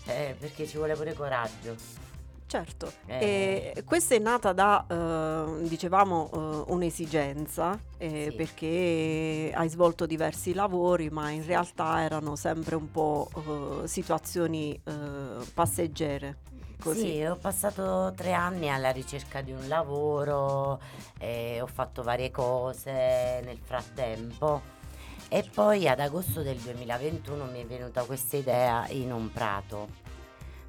[0.05, 2.01] eh, perché ci vuole pure coraggio.
[2.45, 3.71] Certo, Eh.
[3.75, 6.29] e questa è nata da, eh, dicevamo,
[6.67, 8.35] eh, un'esigenza, eh, Sì.
[8.35, 13.27] perché hai svolto diversi lavori, ma in realtà erano sempre un po'
[13.83, 14.91] eh, situazioni eh,
[15.51, 16.37] passeggere.
[16.83, 16.99] Così.
[16.99, 20.81] Sì, ho passato tre anni alla ricerca di un lavoro,
[21.17, 24.61] eh, ho fatto varie cose nel frattempo
[25.29, 29.87] e poi ad agosto del 2021 mi è venuta questa idea in un prato.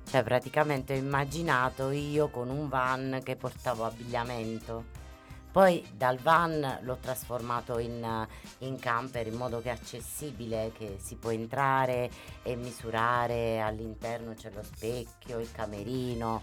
[0.09, 5.03] Cioè praticamente ho immaginato io con un van che portavo abbigliamento.
[5.55, 8.27] Poi dal van l'ho trasformato in,
[8.59, 12.11] in camper in modo che è accessibile, che si può entrare
[12.43, 16.43] e misurare, all'interno c'è lo specchio, il camerino.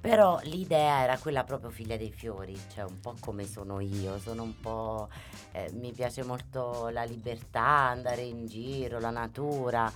[0.00, 4.44] Però l'idea era quella proprio figlia dei fiori, cioè un po' come sono io, sono
[4.44, 5.10] un po'...
[5.52, 9.92] eh, mi piace molto la libertà, andare in giro, la natura.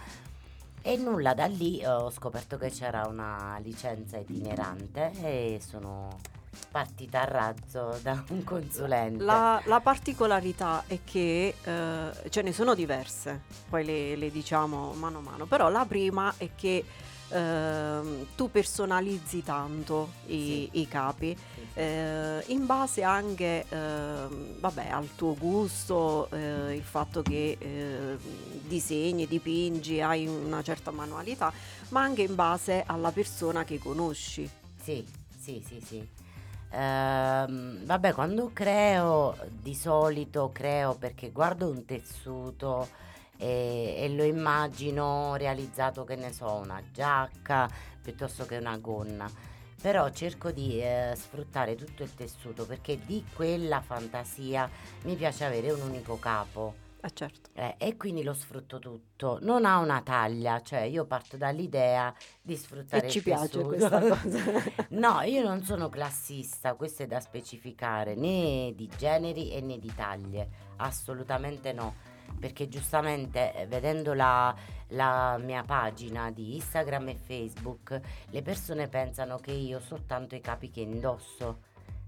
[0.82, 6.40] E nulla, da lì eh, ho scoperto che c'era una licenza itinerante e sono
[6.70, 9.22] partita a razzo da un consulente.
[9.24, 15.18] La, la particolarità è che eh, ce ne sono diverse, poi le, le diciamo mano
[15.18, 16.84] a mano, però la prima è che
[17.28, 20.80] ehm, tu personalizzi tanto i, Sì.
[20.80, 27.22] i capi Sì, eh, in base anche ehm, vabbè, al tuo gusto, eh, il fatto
[27.22, 28.16] che eh,
[28.66, 31.52] disegni, dipingi, hai una certa manualità,
[31.90, 34.48] ma anche in base alla persona che conosci.
[34.82, 35.06] Sì,
[35.38, 36.08] sì, sì, sì.
[36.72, 42.88] Ehm, vabbè, quando creo, di solito creo perché guardo un tessuto
[43.36, 47.68] e, e lo immagino realizzato, che ne so, una giacca
[48.00, 49.30] piuttosto che una gonna.
[49.80, 54.70] Però cerco di eh, sfruttare tutto il tessuto perché di quella fantasia
[55.04, 56.90] mi piace avere un unico capo.
[57.04, 57.50] Eh certo.
[57.54, 59.38] Eh, e quindi lo sfrutto tutto.
[59.42, 63.66] Non ha una taglia, cioè io parto dall'idea di sfruttare E il ci piace tessuto.
[63.66, 64.62] questa cosa.
[64.90, 69.92] no, io non sono classista, questo è da specificare, né di generi e né di
[69.92, 71.96] taglie, assolutamente no.
[72.38, 74.54] Perché giustamente eh, vedendo la,
[74.88, 78.00] la mia pagina di Instagram e Facebook,
[78.30, 81.62] le persone pensano che io soltanto i capi che indosso,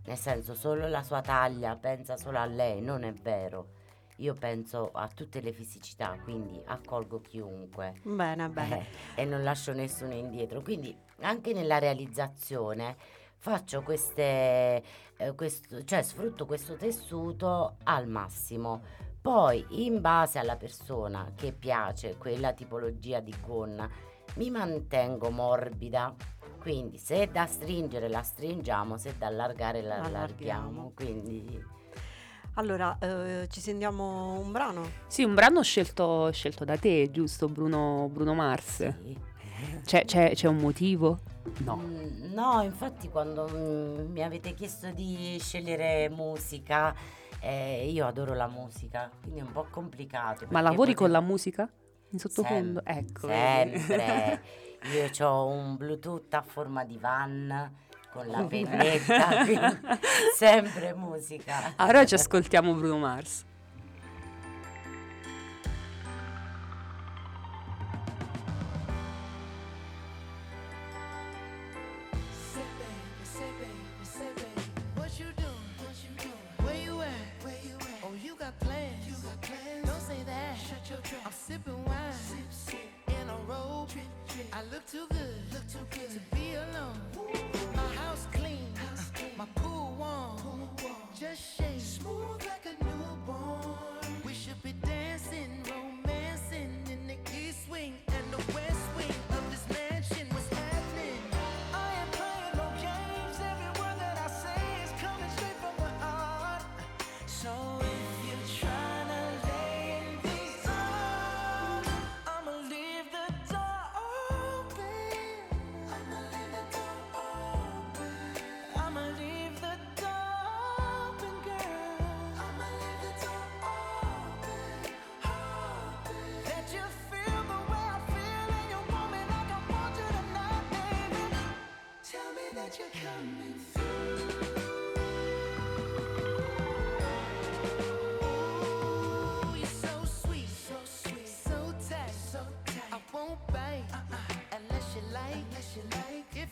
[0.04, 3.73] nel senso solo la sua taglia, pensa solo a lei, non è vero.
[4.18, 8.86] Io penso a tutte le fisicità, quindi accolgo chiunque Bene, bene.
[9.16, 10.62] eh, e non lascio nessuno indietro.
[10.62, 12.96] Quindi anche nella realizzazione
[13.38, 14.82] faccio queste,
[15.16, 18.82] eh, questo, cioè sfrutto questo tessuto al massimo.
[19.20, 23.88] Poi in base alla persona che piace quella tipologia di gonna
[24.36, 26.14] mi mantengo morbida.
[26.60, 30.12] Quindi se è da stringere la stringiamo, se è da allargare la Allarghiamo.
[30.68, 30.92] allarghiamo.
[30.94, 31.64] Quindi
[32.54, 34.88] Allora, eh, ci sentiamo un brano?
[35.08, 38.76] Sì, un brano scelto, scelto da te, giusto Bruno, Bruno Mars?
[38.76, 39.32] sì.
[39.84, 41.20] C'è, c'è- c'è un motivo?
[41.58, 41.76] No.
[41.76, 46.94] Mm, No, infatti quando mm, mi avete chiesto di scegliere musica,
[47.40, 50.46] eh, io adoro la musica, quindi è un po' complicato.
[50.50, 51.68] Ma lavori con la musica?
[52.10, 52.82] In sottofondo?
[52.84, 53.26] Sem- ecco.
[53.26, 54.40] Sempre.
[54.92, 57.72] Io ho un Bluetooth a forma di van
[58.14, 59.44] con la pennetta,
[60.36, 61.72] sempre musica.
[61.74, 63.44] Allora ci ascoltiamo Bruno Mars.
[72.52, 74.62] Say baby, say baby, say baby,
[74.94, 75.74] what you doing?
[75.78, 76.32] What you doing?
[76.62, 77.44] Where you at?
[77.44, 78.04] Where you at?
[78.04, 79.06] Oh, you got plans.
[79.06, 79.86] You got plans.
[79.88, 80.56] Don't say that.
[80.56, 81.26] Shut your trap.
[81.26, 82.12] I'm sipping wine.
[82.12, 82.78] Sip, sip.
[83.08, 83.88] In a robe.
[83.88, 84.04] Trip,
[84.52, 85.36] I look too good.
[85.52, 87.00] Look too good to be alone.
[87.76, 88.68] My house clean.
[89.36, 89.46] My.
[89.56, 90.68] Pool warm.
[91.18, 91.80] Just shake.
[91.80, 93.76] Smooth like a newborn.
[94.24, 98.83] We should be dancing, romancing in the east wing and the west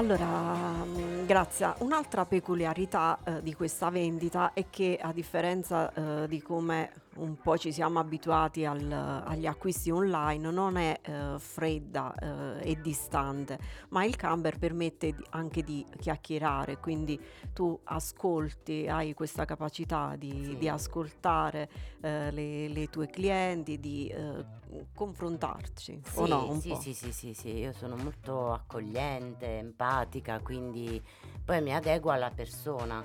[0.00, 6.40] Allora, mm, Grazia, un'altra peculiarità eh, di questa vendita è che a differenza eh, di
[6.40, 8.90] come un po' ci siamo abituati al-
[9.26, 12.14] agli acquisti online, non è eh, fredda
[12.62, 13.58] eh, e distante,
[13.90, 17.20] ma il camper permette di- anche di chiacchierare, quindi
[17.52, 20.56] tu ascolti, hai questa capacità di, Sì.
[20.56, 21.68] di ascoltare
[22.00, 24.58] eh, le, le tue clienti, di eh,
[24.94, 26.50] confrontarci, o Sì, no?
[26.50, 26.80] Un sì, po'.
[26.80, 31.02] sì, sì, sì, sì, io sono molto accogliente, empatica, quindi
[31.44, 33.02] poi mi adeguo alla persona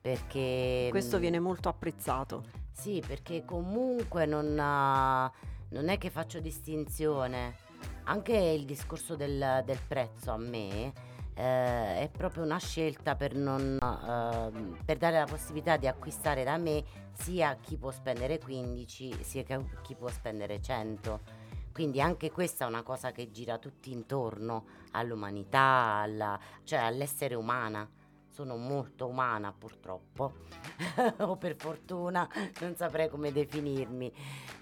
[0.00, 0.88] perché...
[0.90, 2.44] Questo mm, viene molto apprezzato.
[2.72, 7.56] Sì, perché comunque non, non è che faccio distinzione.
[8.04, 10.92] Anche il discorso del, del prezzo a me
[11.34, 16.56] eh, è proprio una scelta per, non, ehm, per dare la possibilità di acquistare da
[16.56, 19.44] me sia chi può spendere 15 sia
[19.82, 21.48] chi può spendere 100.
[21.72, 27.88] Quindi anche questa è una cosa che gira tutti intorno all'umanità, alla- cioè all'essere umana.
[28.28, 30.34] Sono molto umana purtroppo,
[31.18, 32.28] o per fortuna,
[32.60, 34.12] non saprei come definirmi.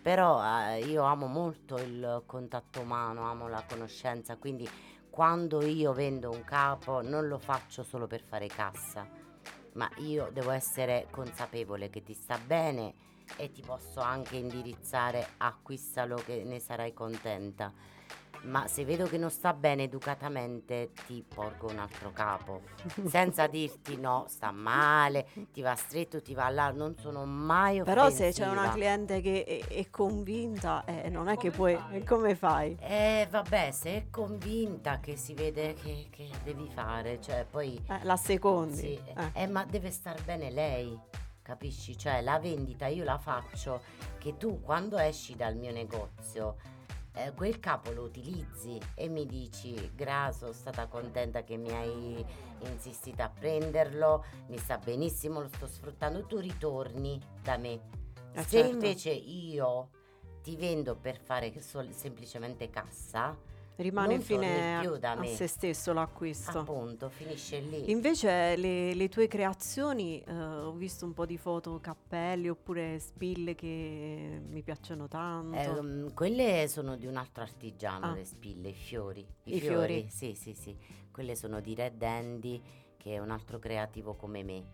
[0.03, 4.69] Però eh, io amo molto il contatto umano, amo la conoscenza, quindi
[5.19, 9.05] quando io vendo un capo non lo faccio solo per fare cassa,
[9.73, 12.95] ma io devo essere consapevole che ti sta bene
[13.37, 17.73] e ti posso anche indirizzare acquistalo che ne sarai contenta.
[18.43, 22.62] Ma se vedo che non sta bene educatamente ti porgo un altro capo,
[23.07, 28.07] senza dirti no, sta male, ti va stretto, ti va là, non sono mai offensiva.
[28.07, 31.78] Però se c'è una cliente che è, è convinta, eh, non è che puoi...
[31.91, 32.76] e come fai?
[32.80, 37.82] Eh vabbè, se è convinta che si vede che, che devi fare, cioè poi...
[37.89, 38.76] Eh, la secondi.
[38.76, 39.30] Sì, eh.
[39.43, 40.99] eh, ma deve star bene lei,
[41.43, 41.97] capisci?
[41.97, 43.80] Cioè la vendita io la faccio
[44.18, 46.57] che tu quando esci dal mio negozio
[47.12, 52.24] eh, quel capo lo utilizzi e mi dici Gra, sono stata contenta che mi hai
[52.61, 57.72] insistito a prenderlo, mi sta benissimo, lo sto sfruttando, tu ritorni da me.
[58.32, 58.72] Eh, Se certo.
[58.72, 59.90] invece io
[60.42, 63.36] ti vendo per fare sol- semplicemente cassa,
[63.83, 66.59] rimane non fine a, a se stesso l'acquisto.
[66.61, 67.91] Appunto, finisce lì.
[67.91, 73.55] Invece le, le tue creazioni, eh, ho visto un po' di foto, cappelli oppure spille
[73.55, 75.57] che mi piacciono tanto.
[75.57, 78.14] Ehm, quelle sono di un altro artigiano, Ah.
[78.14, 79.26] le spille, i fiori.
[79.45, 80.09] I fiori.
[80.11, 80.76] Sì, sì, sì.
[81.11, 82.61] Quelle sono di Red Andy,
[82.97, 84.64] che è un altro creativo come me.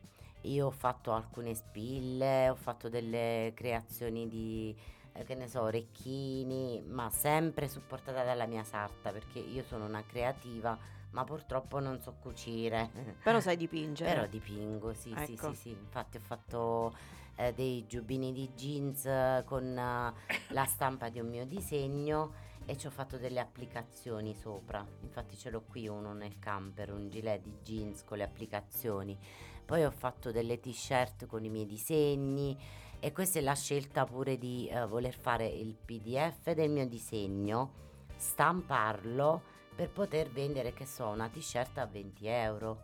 [0.42, 4.76] Io ho fatto alcune spille, ho fatto delle creazioni di,
[5.14, 10.04] eh, che ne so, orecchini, ma sempre supportata dalla mia sarta, perché io sono una
[10.04, 10.76] creativa,
[11.10, 12.90] ma purtroppo non so cucire.
[13.22, 14.12] Però sai dipingere.
[14.12, 15.50] Però dipingo, sì, sì, Ecco.
[15.50, 15.70] sì, sì.
[15.70, 16.94] Infatti ho fatto
[17.36, 20.12] eh, dei giubbini di jeans eh, con eh,
[20.48, 24.84] la stampa di un mio disegno e ci ho fatto delle applicazioni sopra.
[25.02, 29.16] Infatti ce l'ho qui uno nel camper, un gilet di jeans con le applicazioni.
[29.64, 32.56] Poi ho fatto delle t-shirt con i miei disegni
[33.04, 37.72] e questa è la scelta pure di eh, voler fare il PDF del mio disegno,
[38.16, 39.42] stamparlo
[39.76, 42.80] per poter vendere, che so, una t-shirt a 20 euro.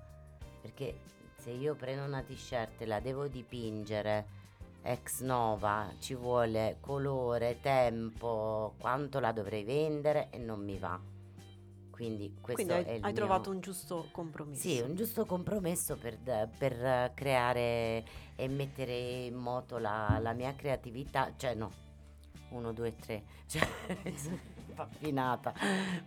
[0.61, 1.01] Perché
[1.37, 4.27] se io prendo una t-shirt e la devo dipingere
[4.83, 11.01] ex nova, ci vuole colore, tempo, quanto la dovrei vendere e non mi va.
[12.01, 14.61] Quindi questo Quindi hai, hai mio- trovato un giusto compromesso.
[14.62, 16.16] sì, un giusto compromesso per,
[16.57, 18.03] per, creare
[18.36, 21.70] e mettere in moto la, la mia creatività, cioè no,
[22.53, 23.68] uno, due, tre, cioè
[24.66, 25.53] impapinata.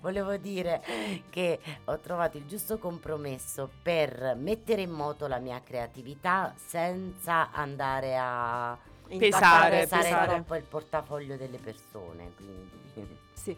[0.01, 0.81] Volevo dire
[1.29, 8.17] che ho trovato il giusto compromesso per mettere in moto la mia creatività senza andare
[8.19, 8.75] a
[9.15, 10.27] Pesare, pesare pesare.
[10.33, 12.31] troppo il portafoglio delle persone.
[12.35, 13.17] Quindi.
[13.33, 13.55] Sì.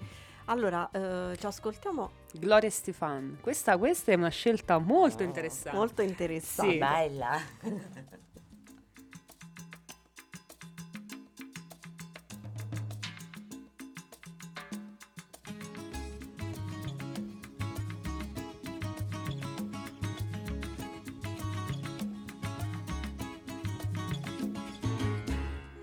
[0.47, 3.37] Allora, eh, ci ascoltiamo Gloria Stefan.
[3.41, 5.77] Questa, questa è una scelta molto Oh, interessante.
[5.77, 6.71] molto interessante.
[6.73, 6.77] Sì.
[6.77, 7.39] Bella.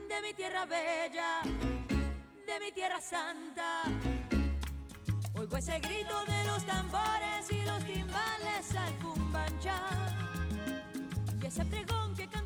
[0.08, 1.40] de mi tierra bella,
[2.46, 3.51] de mi tierra santa.
[5.62, 9.78] Ese grito de los tambores y los timbales al cumbancha.
[11.40, 12.41] Y ese pregón que canta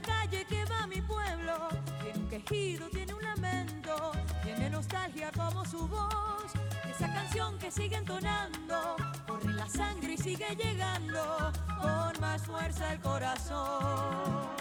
[0.00, 1.68] calle que va mi pueblo
[2.02, 6.52] tiene un quejido, tiene un lamento, tiene nostalgia como su voz.
[6.88, 8.96] Esa canción que sigue entonando,
[9.26, 14.59] corre la sangre y sigue llegando con más fuerza el corazón.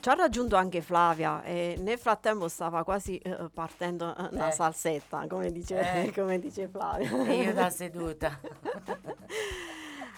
[0.00, 4.52] Ci ha raggiunto anche Flavia e nel frattempo stava quasi eh, partendo eh, una Eh.
[4.52, 6.12] salsetta, come dice, Eh.
[6.16, 7.10] come dice Flavia.
[7.26, 8.38] E io da seduta.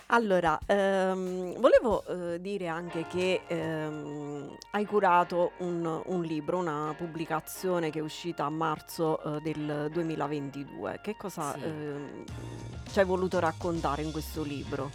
[0.08, 7.88] Allora, ehm, volevo eh, dire anche che ehm, hai curato un, un libro, una pubblicazione
[7.90, 11.00] che è uscita a marzo eh, del 2022.
[11.02, 11.64] Che cosa Sì.
[11.64, 12.24] ehm,
[12.92, 14.90] ci hai voluto raccontare in questo libro?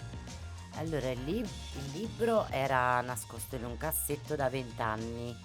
[0.79, 5.35] Allora, il, lib- il libro era nascosto in un cassetto da vent'anni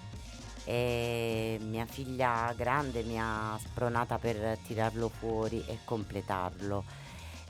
[0.63, 6.85] e mia figlia grande mi ha spronata per tirarlo fuori e completarlo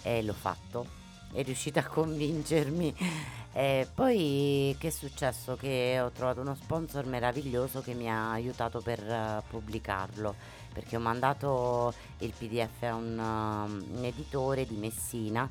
[0.01, 1.03] e l'ho fatto.
[1.31, 2.95] È riuscita a convincermi.
[3.53, 5.55] E poi che è successo?
[5.55, 10.35] Che ho trovato uno sponsor meraviglioso che mi ha aiutato per eh, pubblicarlo
[10.73, 15.49] perché ho mandato il PDF a un, um, un editore di Messina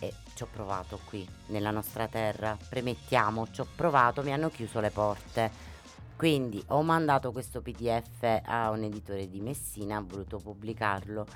[0.00, 4.80] e ci ho provato qui nella nostra terra, premettiamo, ci ho provato, mi hanno chiuso
[4.80, 5.68] le porte.
[6.16, 11.26] Quindi ho mandato questo PDF a un editore di Messina, ha voluto pubblicarlo.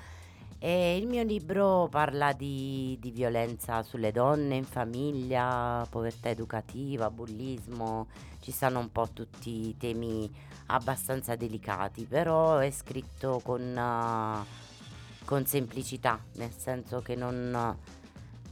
[0.59, 8.07] E il mio libro parla di, di violenza sulle donne in famiglia, povertà educativa, bullismo,
[8.39, 10.31] ci stanno un po' tutti i temi
[10.67, 14.45] abbastanza delicati, però è scritto con, eh,
[15.25, 17.75] con semplicità, nel senso che non,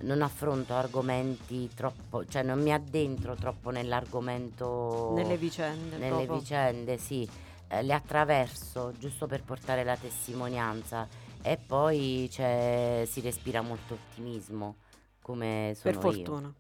[0.04, 5.98] non affronto argomenti troppo, cioè non mi addentro troppo nell'argomento Nelle vicende.
[5.98, 6.40] nelle proprio.
[6.40, 7.28] vicende, sì,
[7.68, 11.08] eh, le attraverso giusto per portare la testimonianza
[11.42, 14.76] e poi c'è- si respira molto ottimismo,
[15.22, 16.12] come sono Per io.
[16.14, 16.54] fortuna.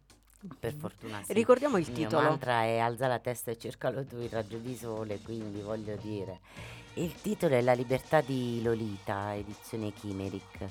[0.60, 1.32] Per fortuna sì.
[1.32, 2.22] Ricordiamo il Il titolo.
[2.28, 6.42] mantra è alza la testa e cercalo tu il raggio di sole, quindi voglio dire.
[6.96, 10.66] Il titolo è La libertà di Lolita, edizione Chimeric.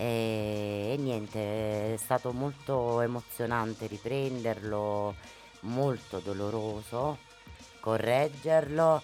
[0.00, 5.14] E, e niente, è stato molto emozionante riprenderlo,
[5.60, 7.18] molto doloroso,
[7.80, 9.02] correggerlo,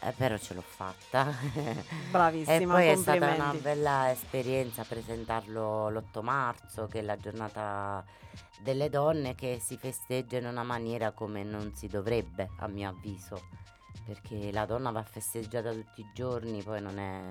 [0.00, 1.30] eh, però ce l'ho fatta.
[2.10, 8.02] Bravissima, E poi è stata una bella esperienza presentarlo l'8 marzo, che è la giornata
[8.58, 13.48] delle donne che si festeggia in una maniera come non si dovrebbe, a mio avviso.
[14.02, 17.22] Perché la donna va festeggiata tutti i giorni, poi non è...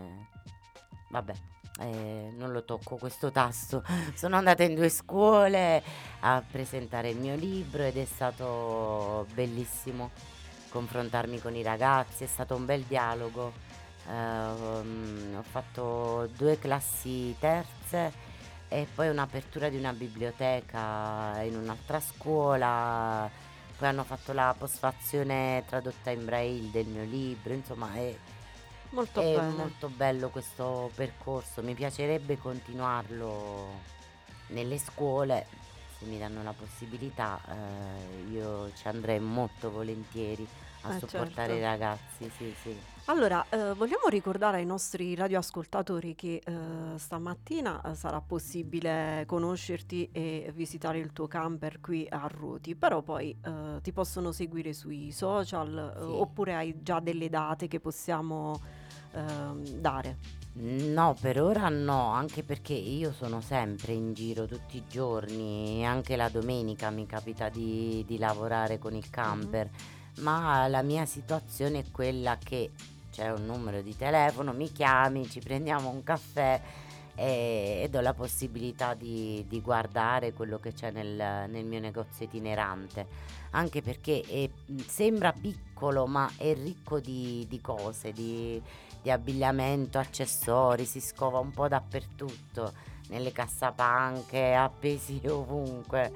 [1.09, 1.33] Vabbè,
[1.79, 3.83] eh, non lo tocco questo tasto.
[4.15, 5.81] Sono andata in due scuole
[6.21, 10.11] a presentare il mio libro ed è stato bellissimo
[10.69, 13.53] confrontarmi con i ragazzi, è stato un bel dialogo.
[14.09, 18.25] Ehm, ho fatto due classi terze
[18.69, 23.29] e poi un'apertura di una biblioteca in un'altra scuola.
[23.77, 28.15] Poi hanno fatto la postfazione tradotta in braille del mio libro, insomma è,
[28.89, 29.53] Molto è bene.
[29.53, 33.95] molto bello questo percorso, mi piacerebbe continuarlo
[34.47, 35.45] nelle scuole,
[35.99, 40.47] se mi danno la possibilità eh, io ci andrei molto volentieri
[40.83, 41.53] a Eh, supportare certo.
[41.53, 42.77] i ragazzi, sì sì.
[43.09, 50.51] Allora, eh, vogliamo ricordare ai nostri radioascoltatori che eh, stamattina eh, sarà possibile conoscerti e
[50.53, 55.93] visitare il tuo camper qui a Ruti, però poi eh, ti possono seguire sui social
[55.95, 56.05] eh, Sì.
[56.11, 58.59] oppure hai già delle date che possiamo
[59.13, 60.17] ehm, dare.
[60.59, 66.15] No, per ora no, anche perché io sono sempre in giro tutti i giorni, anche
[66.15, 69.69] la domenica mi capita di, di lavorare con il camper,
[70.19, 72.71] ma la mia situazione è quella che
[73.11, 76.59] c'è un numero di telefono, mi chiami, ci prendiamo un caffè
[77.15, 82.25] e, e do la possibilità di, di guardare quello che c'è nel, nel mio negozio
[82.25, 83.07] itinerante,
[83.51, 84.49] anche perché è-
[84.87, 88.61] sembra piccolo ma è ricco di, di cose, di,
[89.07, 92.73] di abbigliamento, accessori, si scova un po' dappertutto,
[93.07, 96.11] nelle cassapanche, appesi ovunque.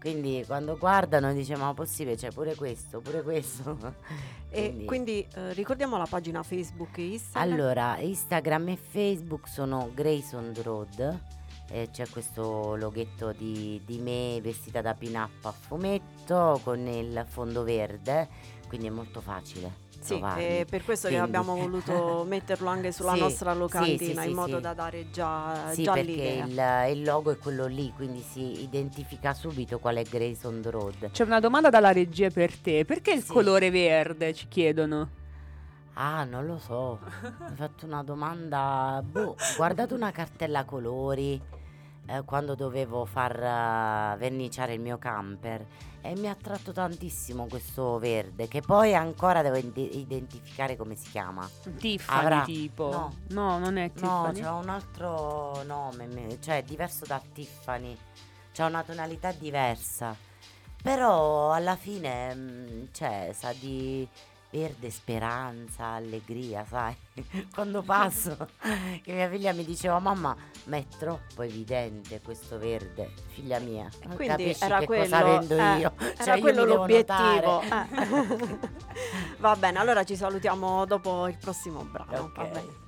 [0.00, 3.78] Quindi quando guardano dice ma possibile c'è pure questo, pure questo.
[4.54, 7.52] E quindi eh, ricordiamo la pagina Facebook e Instagram.
[7.52, 11.20] Allora, Instagram e Facebook sono Grace on the Road.
[11.68, 17.64] e c'è questo loghetto di, di me vestita da pin-up a fumetto con il fondo
[17.64, 18.28] verde,
[18.68, 19.83] quindi è molto facile.
[20.04, 24.20] Sì, è per questo che Quindi- abbiamo voluto metterlo anche sulla Sì, nostra sì, locandina
[24.22, 24.62] sì, in sì, modo sì.
[24.62, 26.10] da dare già, Sì, già perché
[26.44, 26.86] l'idea.
[26.90, 30.70] il, il logo è quello lì, quindi si identifica subito qual è Grace on the
[30.70, 31.10] Road.
[31.10, 32.84] C'è una domanda dalla regia per te.
[32.84, 33.32] Perché il Sì.
[33.32, 34.34] colore verde?
[34.34, 35.08] Ci chiedono.
[35.94, 36.98] Ah, non lo so.
[37.22, 39.00] Mi hai fatto una domanda.
[39.02, 41.40] Boh, ho guardato una cartella colori
[42.06, 45.64] eh, quando dovevo far eh, verniciare il mio camper
[46.06, 51.08] e mi ha attratto tantissimo questo verde, che poi ancora devo ide- identificare come si
[51.10, 51.48] chiama.
[51.78, 52.90] Tiffany Avrà- tipo.
[52.90, 53.12] no.
[53.28, 54.40] No, non è No, Tiffany.
[54.42, 57.96] c'è un altro nome, me- cioè è diverso da Tiffany.
[58.52, 60.14] C'ha una tonalità diversa.
[60.82, 64.06] Però alla fine, mm, cioè, sa di
[64.54, 66.94] verde speranza, allegria, sai?
[67.52, 68.36] Quando passo,
[69.02, 73.88] che mia figlia mi diceva, mamma, ma è troppo evidente questo verde, figlia mia.
[74.04, 75.92] non Quindi capisci era che quello, cosa vendo eh, io?
[75.98, 77.62] era Cioè, io quello devo l'obiettivo.
[77.62, 78.58] eh.
[79.38, 82.30] Va bene, allora ci salutiamo dopo il prossimo brano.
[82.36, 82.83] Va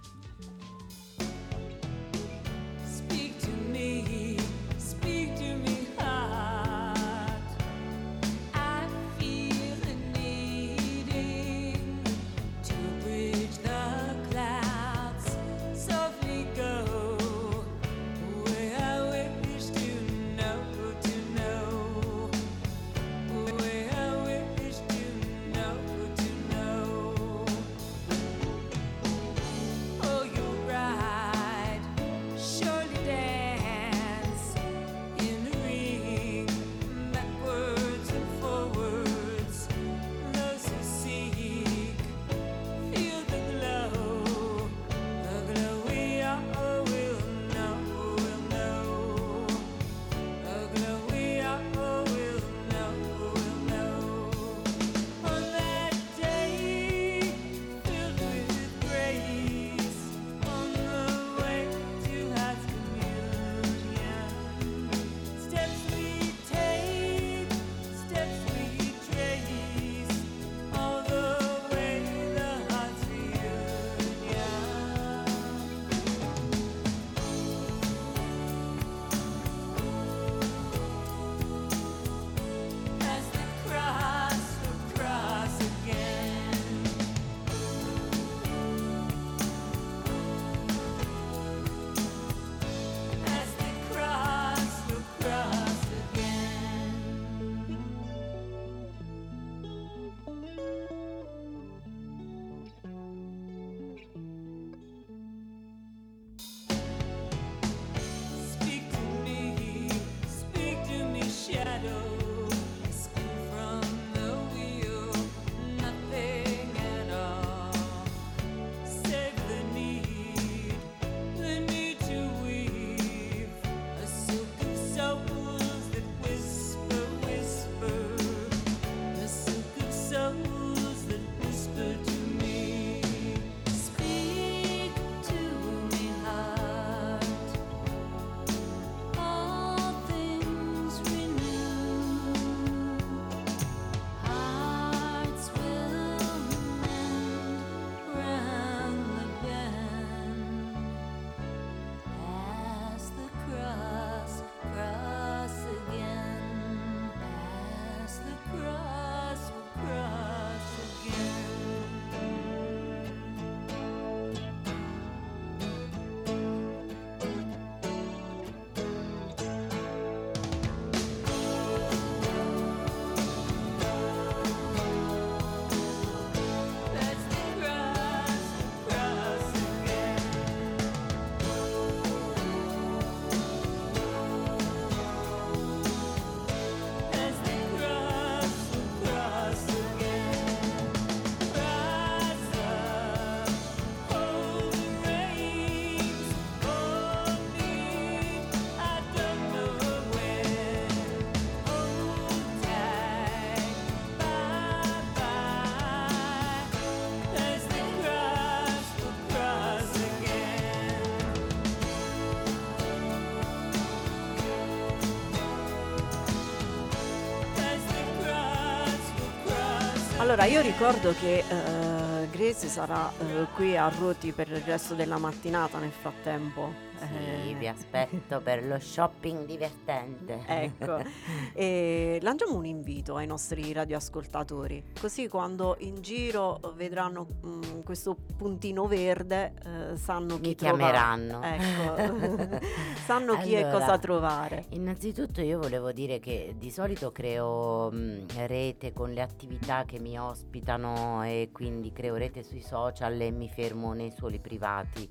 [220.38, 225.16] Allora, io ricordo che eh, Grace sarà eh, qui a Roti per il resto della
[225.16, 226.74] mattinata nel frattempo.
[226.98, 230.42] Sì, Eh, vi aspetto per lo shopping divertente.
[230.46, 230.98] Ecco,
[231.54, 238.86] e lanciamo un invito ai nostri radioascoltatori, così quando in giro vedranno mm, questo puntino
[238.86, 241.40] verde eh, sanno chi Mi chiameranno.
[241.42, 242.66] Ecco,
[243.04, 244.64] sanno chi e Allora, cosa trovare.
[244.70, 250.18] Innanzitutto io volevo dire che di solito creo mh, rete con le attività che mi
[250.18, 255.10] ospitano e quindi creo rete sui social e mi fermo nei suoli privati.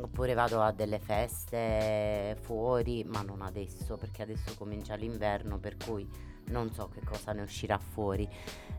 [0.00, 6.08] Oppure vado a delle feste fuori, ma non adesso perché adesso comincia l'inverno per cui
[6.46, 8.28] non so che cosa ne uscirà fuori.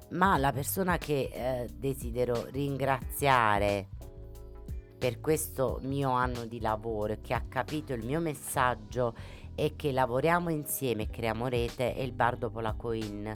[0.09, 3.87] Ma la persona che eh, desidero ringraziare
[4.97, 9.13] per questo mio anno di lavoro che ha capito il mio messaggio
[9.55, 13.31] e che lavoriamo insieme e creiamo rete è il bar dopo la coin,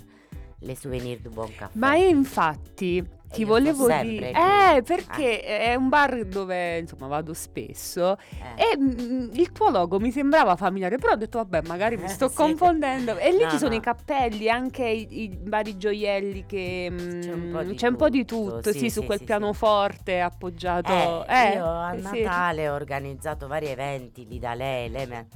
[0.60, 1.78] le souvenir du Buon Caffè.
[1.78, 8.74] Ma infatti ti volevo dire, eh, perché è un bar dove insomma vado spesso Eh.
[8.74, 12.08] e mm, il tuo logo mi sembrava familiare, però ho detto vabbè, magari mi Eh,
[12.10, 12.36] sto sì.
[12.36, 13.18] confondendo.
[13.18, 13.76] E lì No, ci sono no.
[13.78, 18.10] i cappelli, anche i, i vari gioielli che mm, C'è un po' di un po'
[18.10, 21.26] di tutto, tutto, sì, sì, su quel pianoforte appoggiato.
[21.28, 21.94] Eh, eh, io a.
[21.94, 25.28] Natale ho organizzato vari eventi lì da lei, lei mi...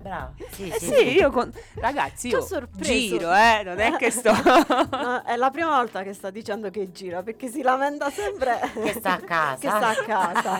[0.00, 1.16] Bravo, sì, Eh sì, sì, sì.
[1.18, 1.52] io con...
[1.74, 2.90] ragazzi, io sorpreso.
[2.90, 4.32] giro, eh, non è che sto...
[4.32, 8.92] No, è la prima volta che sta dicendo che gira perché si lamenta sempre Che
[8.94, 9.58] sta a casa.
[9.60, 10.04] che sta a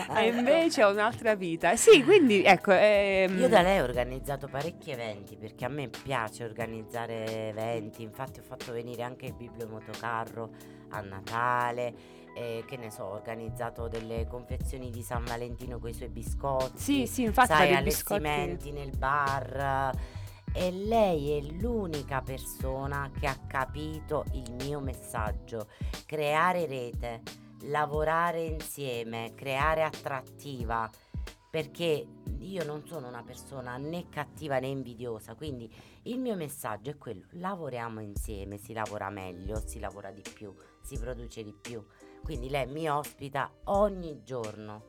[0.05, 0.13] casa.
[0.21, 1.75] e invece ho un'altra vita.
[1.75, 2.71] Sì, quindi ecco...
[2.71, 8.39] ehm, Io da lei ho organizzato parecchi eventi perché a me piace organizzare eventi, infatti
[8.39, 10.49] ho fatto venire anche il bibliomotocarro
[10.89, 11.93] a Natale,
[12.33, 16.77] eh, che ne so, ho organizzato delle confezioni di San Valentino con i suoi biscotti,
[16.77, 19.91] Sì, sì, infatti sai, biscotti- allestimenti nel bar.
[20.53, 25.69] E lei è l'unica persona che ha capito il mio messaggio.
[26.05, 27.21] Creare rete,
[27.61, 30.89] lavorare insieme, creare attrattiva.
[31.49, 32.05] Perché
[32.39, 35.69] io non sono una persona né cattiva né invidiosa, quindi
[36.03, 40.97] il mio messaggio è quello, lavoriamo insieme, si lavora meglio, si lavora di più, si
[40.97, 41.85] produce di più.
[42.23, 44.83] Quindi lei mi ospita ogni giorno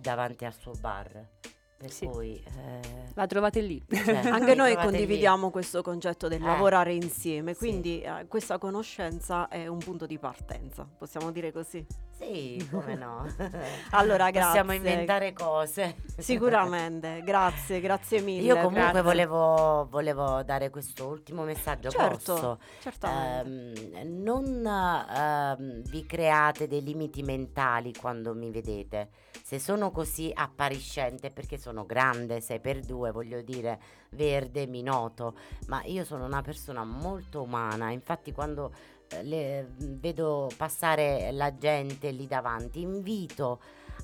[0.00, 1.28] davanti al suo bar.
[1.76, 2.06] Per Sì.
[2.06, 2.80] cui eh,
[3.14, 3.82] La trovate lì.
[3.90, 4.76] Cioè, Anche noi trovate lì.
[4.76, 7.58] condividiamo questo concetto del Eh, lavorare insieme, sì.
[7.58, 11.84] quindi eh, questa conoscenza è un punto di partenza, possiamo dire così.
[12.22, 13.26] Sì, come no.
[13.90, 14.74] Allora, Possiamo grazie.
[14.76, 15.96] inventare cose.
[16.16, 18.42] Sicuramente, grazie, grazie mille.
[18.42, 21.90] Io comunque volevo, volevo dare questo ultimo messaggio.
[21.90, 23.98] Certo, certamente.
[23.98, 29.10] Ehm, non ehm, vi create dei limiti mentali quando mi vedete.
[29.42, 35.34] Se sono così appariscente, perché sono grande, 6 per 2 voglio dire, verde, mi noto,
[35.66, 37.90] ma io sono una persona molto umana.
[37.90, 43.60] Infatti, quando eh, le- vedo passare la gente lì davanti, invito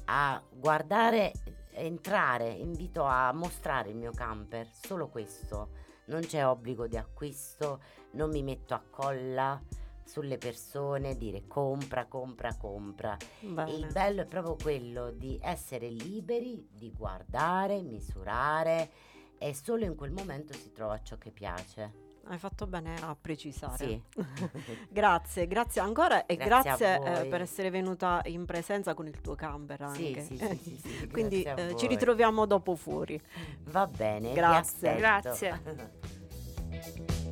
[0.06, 1.32] a guardare,
[1.70, 5.86] entrare, invito a mostrare il mio camper, solo questo.
[6.06, 7.80] Non c'è obbligo di acquisto,
[8.12, 9.60] non mi metto a colla
[10.04, 13.16] sulle persone, dire compra, compra, compra.
[13.40, 13.70] Bene.
[13.72, 18.90] Il bello è proprio quello di essere liberi, di guardare, misurare
[19.36, 22.06] e solo in quel momento si trova ciò che piace.
[22.30, 23.76] Hai fatto bene a precisare.
[23.76, 24.02] Sì.
[24.90, 29.34] grazie, grazie ancora e Grazie grazie, eh, per essere venuta in presenza con il tuo
[29.34, 30.22] camper anche.
[30.22, 33.18] sì, sì, sì, sì, Quindi eh, ci ritroviamo dopo fuori.
[33.64, 34.96] Va bene, Grazie.
[34.96, 36.06] Grazie.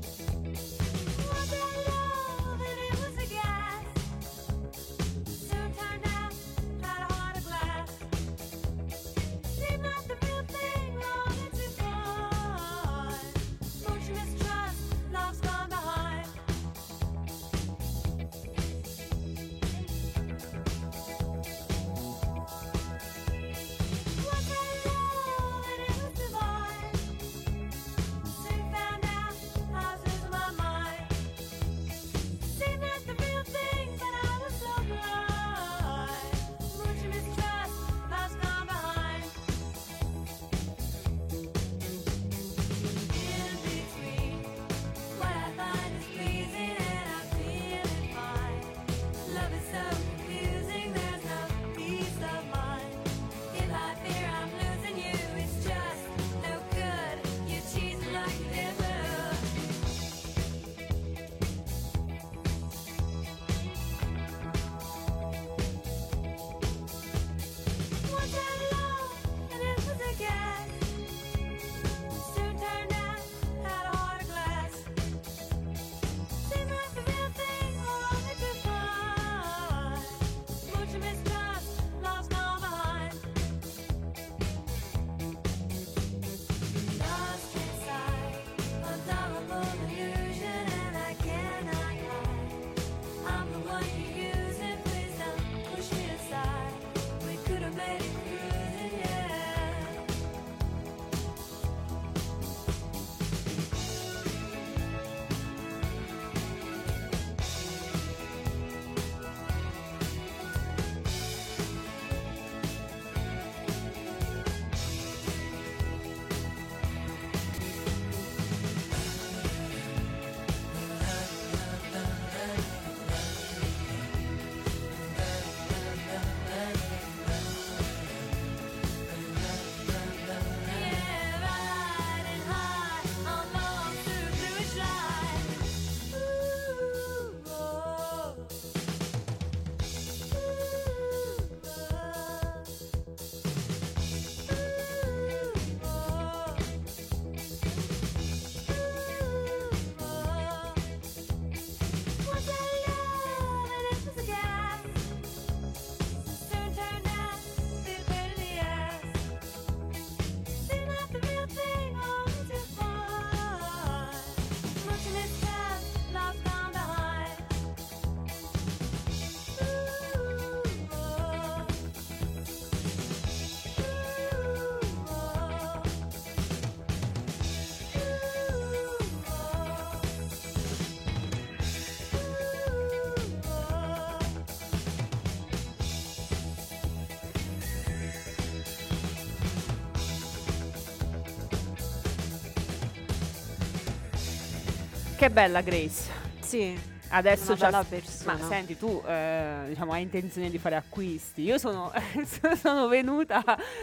[195.26, 196.08] Che bella Grace.
[196.38, 196.78] Sì,
[197.08, 198.36] Adesso persona.
[198.36, 201.42] Ma senti, tu eh, diciamo, hai intenzione di fare acquisti.
[201.42, 201.90] Io sono,
[202.54, 203.42] sono venuta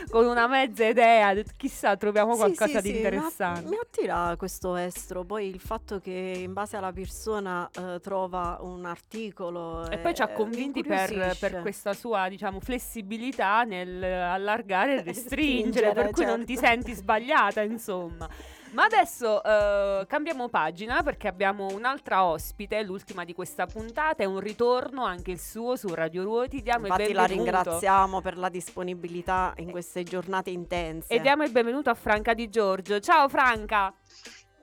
[0.10, 1.32] con una mezza idea.
[1.32, 3.70] ho detto, Chissà, troviamo Sì, qualcosa sì, di sì, mi att- interessante.
[3.70, 6.12] Mi attira questo estro, poi il fatto che
[6.44, 11.36] in base alla persona eh, trova un articolo E poi ci ha eh, convinti per,
[11.38, 16.70] per questa sua, diciamo, flessibilità nel allargare e restringere, Stringere, per cui non ti certo.
[16.70, 18.30] senti sbagliata, insomma.
[18.74, 24.40] Ma adesso eh, cambiamo pagina perché abbiamo un'altra ospite, l'ultima di questa puntata, è un
[24.40, 26.62] ritorno anche il suo su Radio Ruoti.
[26.62, 27.52] Diamo il Infatti la benvenuto.
[27.52, 31.14] ringraziamo per la disponibilità in queste giornate intense.
[31.14, 33.00] E diamo il benvenuto a Franca Di Giorgio.
[33.00, 33.94] Ciao Franca!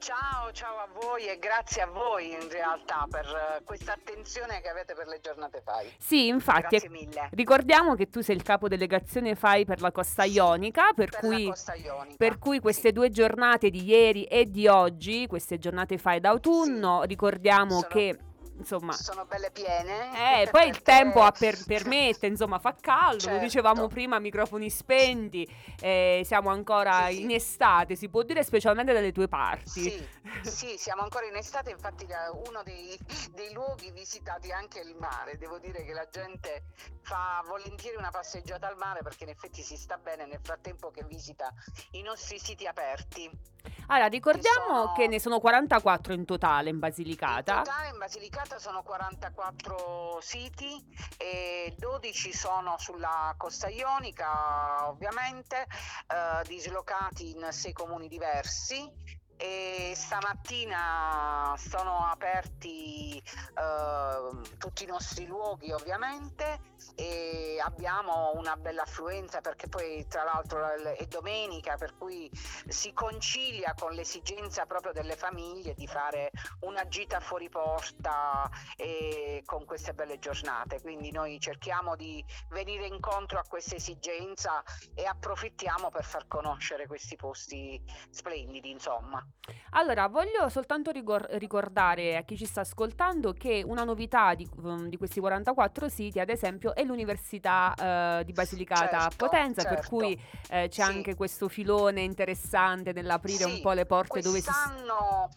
[0.00, 4.70] Ciao, ciao a voi e grazie a voi in realtà per eh, questa attenzione che
[4.70, 5.92] avete per le giornate FAI.
[5.98, 7.28] Sì, infatti, Grazie mille.
[7.32, 11.44] ricordiamo che tu sei il capo delegazione FAI per la Costa Ionica, per, Per cui...
[11.48, 12.14] Costa Ionica.
[12.16, 17.80] Per cui queste due giornate di ieri e di oggi, queste giornate fai d'autunno, ricordiamo
[17.80, 18.18] Sono- che
[18.60, 20.42] insomma Sono belle piene.
[20.44, 23.44] eh, poi il tempo per- permette, insomma, fa caldo, lo Certo.
[23.44, 25.48] dicevamo prima, microfoni spenti,
[25.80, 27.22] eh, siamo ancora Sì, sì.
[27.22, 29.80] in estate, si può dire specialmente dalle tue parti.
[29.80, 30.08] Sì,
[30.42, 32.96] sì, siamo ancora in estate, infatti da- uno dei,
[33.34, 35.36] dei luoghi visitati è anche il mare.
[35.38, 36.64] Devo dire che la gente
[37.02, 41.04] fa volentieri una passeggiata al mare perché in effetti si sta bene nel frattempo che
[41.04, 41.52] visita
[41.92, 43.30] i nostri siti aperti.
[43.88, 47.62] Allora, ricordiamo sono- che ne sono 44 in totale in In Basilicata.
[47.62, 50.82] totale in Basilicata sono 44 siti
[51.16, 55.66] e 12 sono sulla costa ionica ovviamente,
[56.06, 65.72] eh, dislocati in sei comuni diversi e stamattina sono aperti eh, tutti i nostri luoghi
[65.72, 66.60] ovviamente
[66.94, 72.30] e abbiamo una bella affluenza perché poi tra l'altro è domenica per cui
[72.68, 76.30] si concilia con l'esigenza proprio delle famiglie di fare
[76.60, 80.80] una gita fuori porta e con queste belle giornate.
[80.82, 84.62] Quindi noi cerchiamo di venire incontro a questa esigenza
[84.94, 89.29] e approfittiamo per far conoscere questi posti splendidi, insomma.
[89.70, 94.88] Allora, voglio soltanto rigor- ricordare a chi ci sta ascoltando che una novità di, um,
[94.88, 99.80] di questi 44 siti, ad esempio, è l'Università eh, di Basilicata a Certo, Potenza, per
[99.80, 99.88] certo.
[99.88, 100.80] cui eh, c'è Sì.
[100.82, 104.44] anche questo filone interessante nell'aprire un Sì, po' le porte dove si...
[104.44, 105.28] Quest'anno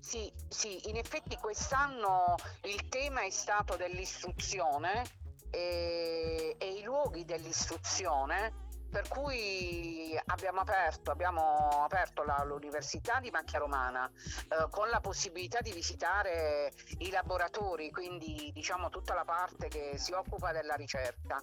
[0.00, 2.34] sì, sì, in effetti quest'anno
[2.64, 5.02] il tema è stato dell'istruzione
[5.50, 8.63] e, e i luoghi dell'istruzione.
[8.94, 15.60] Per cui abbiamo aperto, abbiamo aperto la- l'Università di Macchia Romana eh, con la possibilità
[15.60, 21.42] di visitare i laboratori, quindi diciamo tutta la parte che si occupa della ricerca.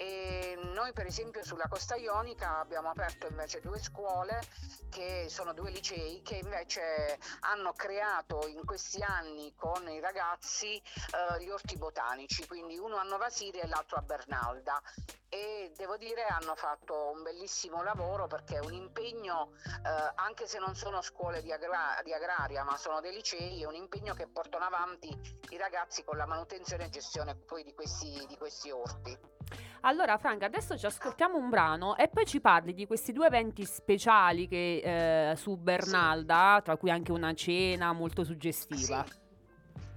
[0.00, 4.40] E noi per esempio sulla Costa Ionica abbiamo aperto invece due scuole
[4.88, 11.42] che sono due licei che invece hanno creato in questi anni con i ragazzi eh,
[11.42, 14.80] gli orti botanici, quindi uno a Nova Siria e l'altro a Bernalda
[15.28, 19.54] e devo dire hanno fatto un bellissimo lavoro perché è un impegno,
[19.84, 23.66] eh, anche se non sono scuole di, agra- di agraria ma sono dei licei, è
[23.66, 25.08] un impegno che portano avanti
[25.48, 29.37] i ragazzi con la manutenzione e gestione poi di questi, di questi orti.
[29.82, 33.64] Allora, Franca, adesso ci ascoltiamo un brano e poi ci parli di questi due eventi
[33.64, 39.04] speciali che, eh, su Bernalda, tra cui anche una cena molto suggestiva.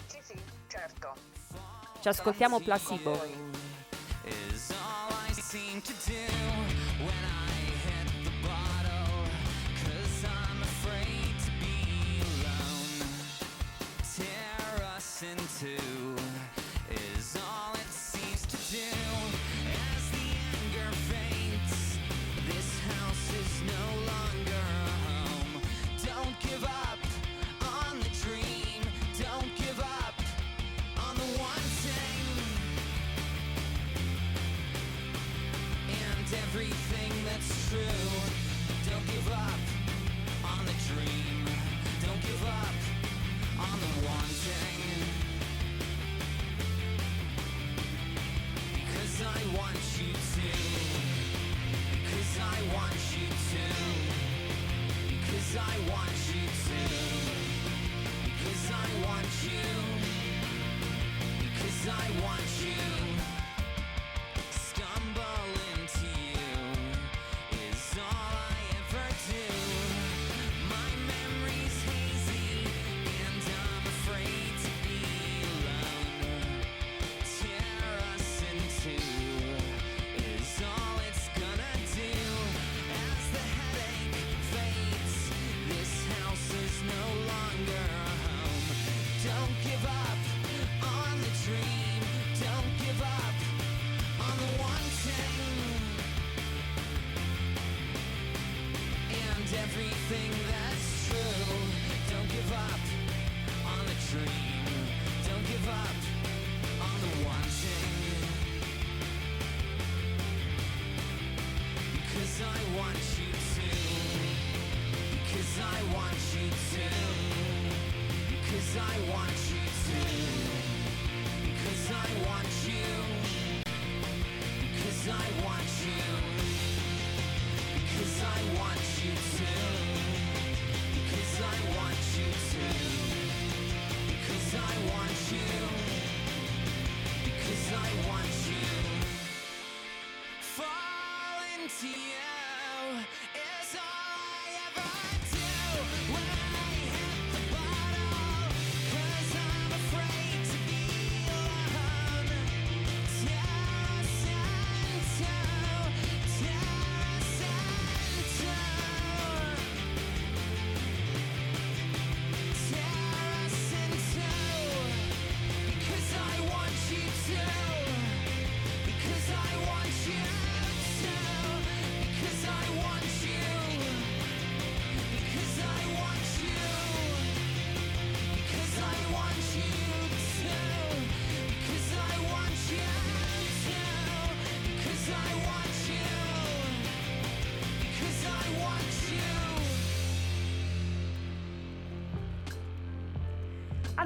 [0.06, 0.36] Sì, sì,
[0.68, 1.14] certo.
[2.00, 3.20] Ci ascoltiamo Placebo.
[4.26, 6.71] is all I seem to do
[49.24, 50.50] I want you to.
[52.04, 53.66] Because I want you to.
[55.10, 56.82] Because I want you to.
[58.26, 59.68] Because I want you.
[61.54, 63.11] Because I want you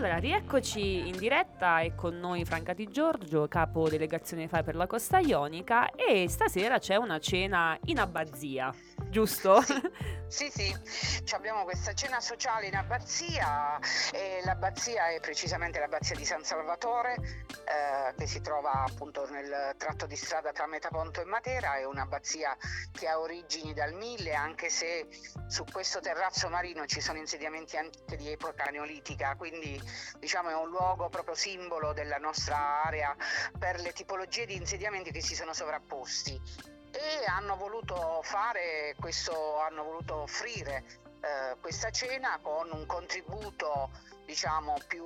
[0.06, 4.86] Allora, rieccoci in diretta e con noi Franca Di Giorgio, capo delegazione FAI per la
[4.86, 8.72] Costa Ionica e stasera c'è una cena in abbazia,
[9.16, 9.64] giusto?
[10.28, 10.76] Sì, sì,
[11.24, 13.80] Ci abbiamo questa cena sociale in abbazia
[14.12, 20.08] e l'abbazia è precisamente l'abbazia di San Salvatore eh, che si trova appunto nel tratto
[20.08, 22.58] di strada tra Metaponto e Matera, è un'abbazia
[22.92, 25.08] che ha origini dal 1000 anche se
[25.48, 29.80] su questo terrazzo marino ci sono insediamenti anche di epoca neolitica, quindi
[30.18, 33.16] diciamo è un luogo proprio simbolo della nostra area
[33.58, 39.84] per le tipologie di insediamenti che si sono sovrapposti e hanno voluto fare questo, hanno
[39.84, 40.84] voluto offrire
[41.22, 43.90] eh, questa cena con un contributo
[44.26, 45.06] diciamo più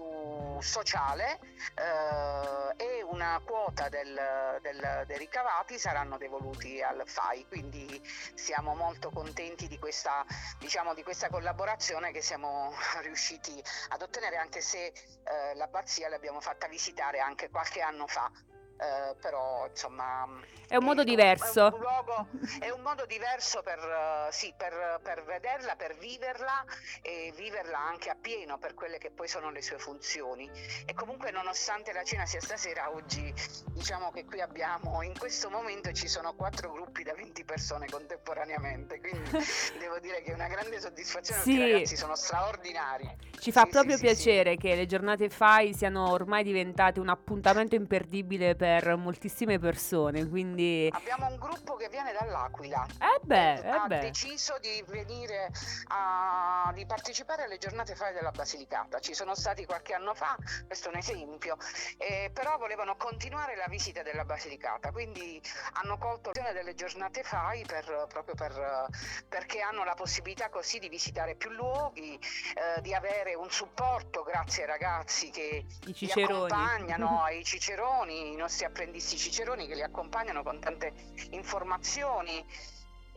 [0.61, 1.39] sociale
[1.75, 8.01] eh, e una quota del- del- dei ricavati saranno devoluti al FAI quindi
[8.35, 10.25] siamo molto contenti di questa,
[10.57, 12.71] diciamo, di questa collaborazione che siamo
[13.01, 18.31] riusciti ad ottenere anche se eh, l'abbazia l'abbiamo fatta visitare anche qualche anno fa
[18.79, 20.25] eh, però insomma
[20.67, 21.67] È un modo è diverso.
[21.67, 22.27] È un, luogo-
[22.59, 26.63] è un modo diverso per, eh, sì, per, per vederla, per viverla
[27.01, 30.49] e viverla anche appieno per quelle che poi sono le sue funzioni.
[30.85, 33.33] E comunque nonostante la cena sia stasera, oggi
[33.71, 38.99] diciamo che qui abbiamo, in questo momento ci sono quattro gruppi da 20 persone contemporaneamente,
[39.01, 39.29] quindi
[39.77, 41.51] devo dire che è una grande soddisfazione Sì.
[41.51, 43.17] perché i ragazzi sono straordinari.
[43.39, 44.03] Ci fa Sì, proprio sì.
[44.03, 50.89] piacere che le giornate FAI siano ormai diventate un appuntamento imperdibile per moltissime persone, quindi...
[50.91, 52.85] Abbiamo un gruppo che viene dall'Aquila.
[52.99, 53.99] Eh beh, eh ha beh.
[53.99, 55.51] deciso di venire
[55.87, 58.99] a di partecipare alle giornate FAI della Basilicata.
[58.99, 60.35] Ci sono stati qualche anno fa,
[60.65, 61.57] questo è un esempio,
[61.97, 65.41] eh, però volevano continuare la visita della Basilicata, quindi
[65.73, 68.87] hanno colto l'occasione delle giornate FAI per- proprio per,
[69.27, 74.63] perché hanno la possibilità così di visitare più luoghi, eh, di avere un supporto grazie
[74.63, 76.51] ai ragazzi che I ciceroni.
[76.51, 80.93] accompagnano, ai ciceroni, i nostri apprendisti ciceroni che li accompagnano con tante
[81.31, 82.45] informazioni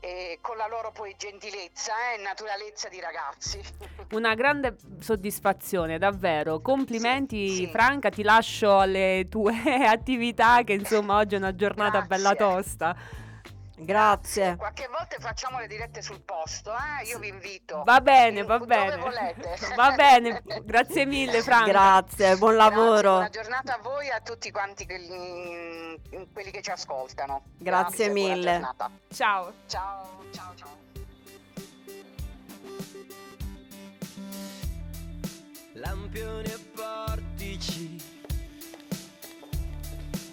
[0.04, 3.60] e con la loro poi gentilezza eh, e naturalezza di ragazzi.
[4.12, 6.60] Una grande soddisfazione, davvero.
[6.60, 7.70] Complimenti Sì, sì.
[7.70, 9.54] Franca, ti lascio alle tue
[9.86, 12.54] attività che insomma oggi è una giornata bella Grazie.
[12.54, 12.96] tosta.
[13.84, 14.56] Grazie.
[14.56, 17.06] Qualche volta facciamo le dirette sul posto, eh?
[17.08, 17.82] io vi invito.
[17.84, 18.96] Va bene, va dove bene.
[18.96, 19.56] volete.
[19.76, 21.70] Va bene, grazie mille Franca.
[21.70, 23.10] Grazie, buon Grazie, lavoro.
[23.12, 27.42] buona giornata a voi e a tutti quanti che- mm, quelli che ci ascoltano.
[27.58, 28.50] Grazie buona mille.
[28.52, 28.90] giornata.
[29.08, 29.52] Ciao.
[29.66, 30.70] Ciao, ciao, ciao.
[35.74, 37.96] lampioni e portici.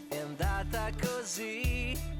[0.09, 2.18] È andata così.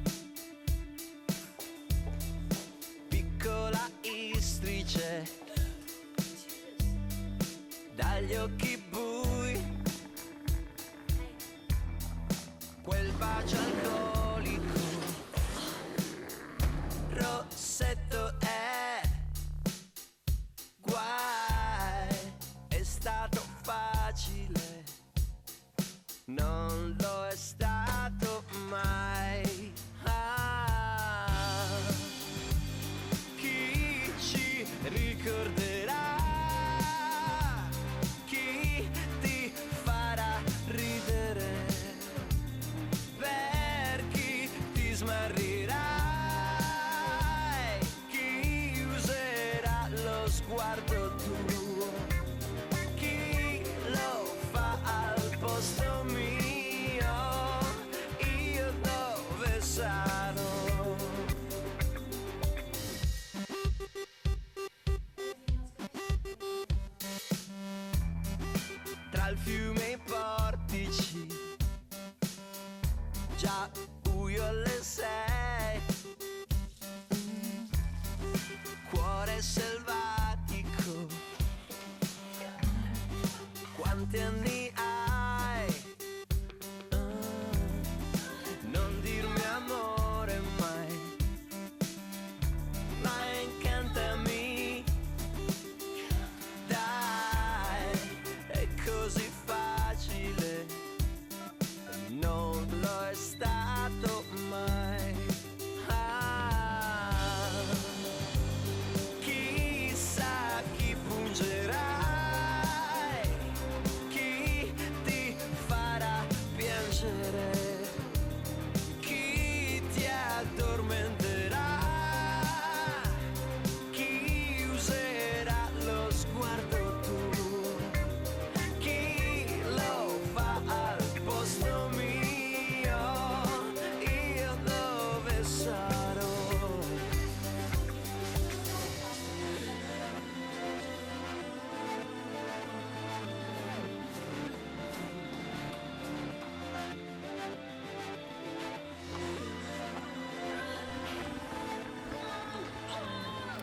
[3.60, 5.30] Piccola istrice
[7.94, 9.84] dagli occhi bui.
[12.81, 14.80] Quel bacio alcolico.
[17.10, 19.02] Rossetto è
[20.77, 22.34] guai,
[22.69, 24.86] è stato facile,
[26.27, 29.78] non lo è stato mai.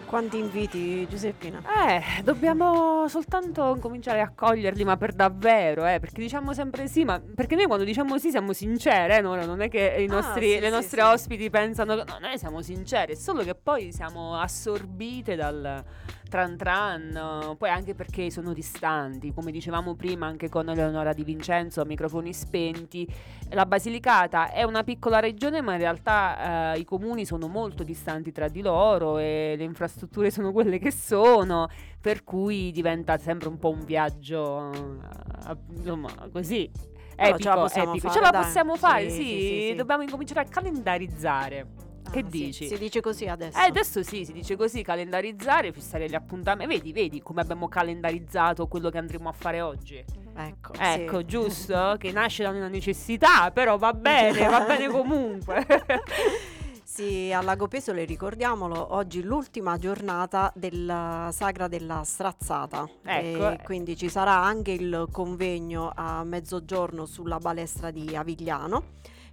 [0.06, 1.60] Quanti inviti, Giuseppina?
[1.88, 7.20] Eh, dobbiamo soltanto cominciare a coglierli, ma per davvero, eh, perché diciamo sempre sì, ma
[7.34, 9.34] perché noi quando diciamo sì siamo sincere, eh, no?
[9.44, 11.06] non è che i Ah, nostri, sì, le sì, nostre sì.
[11.08, 15.82] ospiti pensano no, noi siamo sincere, è solo che poi siamo assorbite dal
[16.28, 21.80] tran tran, poi anche perché sono distanti, come dicevamo prima anche con Eleonora Di Vincenzo,
[21.80, 23.06] a microfoni spenti,
[23.50, 28.32] la Basilicata è una piccola regione, ma in realtà eh, i comuni sono molto distanti
[28.32, 31.68] tra di loro e le infrastrutture sono quelle che sono,
[32.00, 36.70] per cui diventa sempre un po' un viaggio, eh, insomma, così.
[37.16, 38.08] Però ce la Epico, possiamo epico.
[38.08, 39.74] fare, Ce la possiamo fare, sì, sì, sì, sì.
[39.74, 41.66] dobbiamo incominciare a calendarizzare.
[42.10, 42.66] Che Ah, sì, dici?
[42.68, 43.58] Si dice così adesso.
[43.58, 46.74] Eh, adesso sì, si dice così, calendarizzare, fissare gli appuntamenti.
[46.74, 50.02] Vedi, vedi come abbiamo calendarizzato quello che andremo a fare oggi.
[50.36, 51.24] Ecco, Ecco, sì.
[51.26, 51.96] giusto?
[52.00, 55.66] che nasce da una necessità, però va bene, va bene comunque.
[56.88, 62.88] Sì, a Lago Pesole ricordiamolo, oggi l'ultima giornata della sagra della strazzata.
[63.04, 63.50] Ecco.
[63.50, 68.84] E quindi ci sarà anche il convegno a mezzogiorno sulla balestra di Avigliano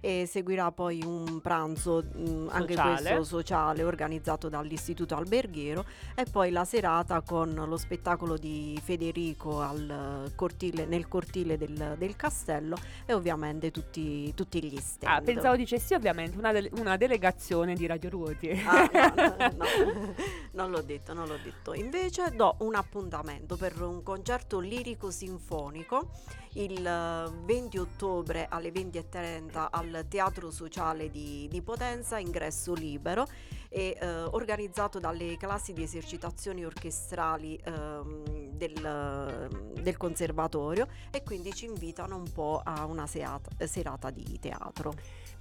[0.04, 2.92] e seguirà poi un pranzo mh, anche Sociale.
[3.00, 10.30] questo sociale organizzato dall'Istituto Alberghiero e poi la serata con lo spettacolo di Federico al
[10.34, 12.76] cortile- nel cortile del, del castello
[13.06, 15.14] e ovviamente tutti, tutti gli stand.
[15.14, 18.50] ah, pensavo dicessi ovviamente una, dele- una delegazione di Radio Ruoti.
[18.50, 20.14] Ah, no, no, no.
[20.52, 21.72] non l'ho detto, non l'ho detto.
[21.72, 26.10] Invece do un appuntamento per un concerto lirico sinfonico
[26.54, 33.26] il eh, 20 ottobre alle 20.30 al Teatro Sociale di, di Potenza, ingresso libero
[33.68, 39.48] e eh, organizzato dalle classi di esercitazioni orchestrali ehm, del,
[39.80, 44.94] del conservatorio e quindi ci invitano un po' a una serata, serata di teatro.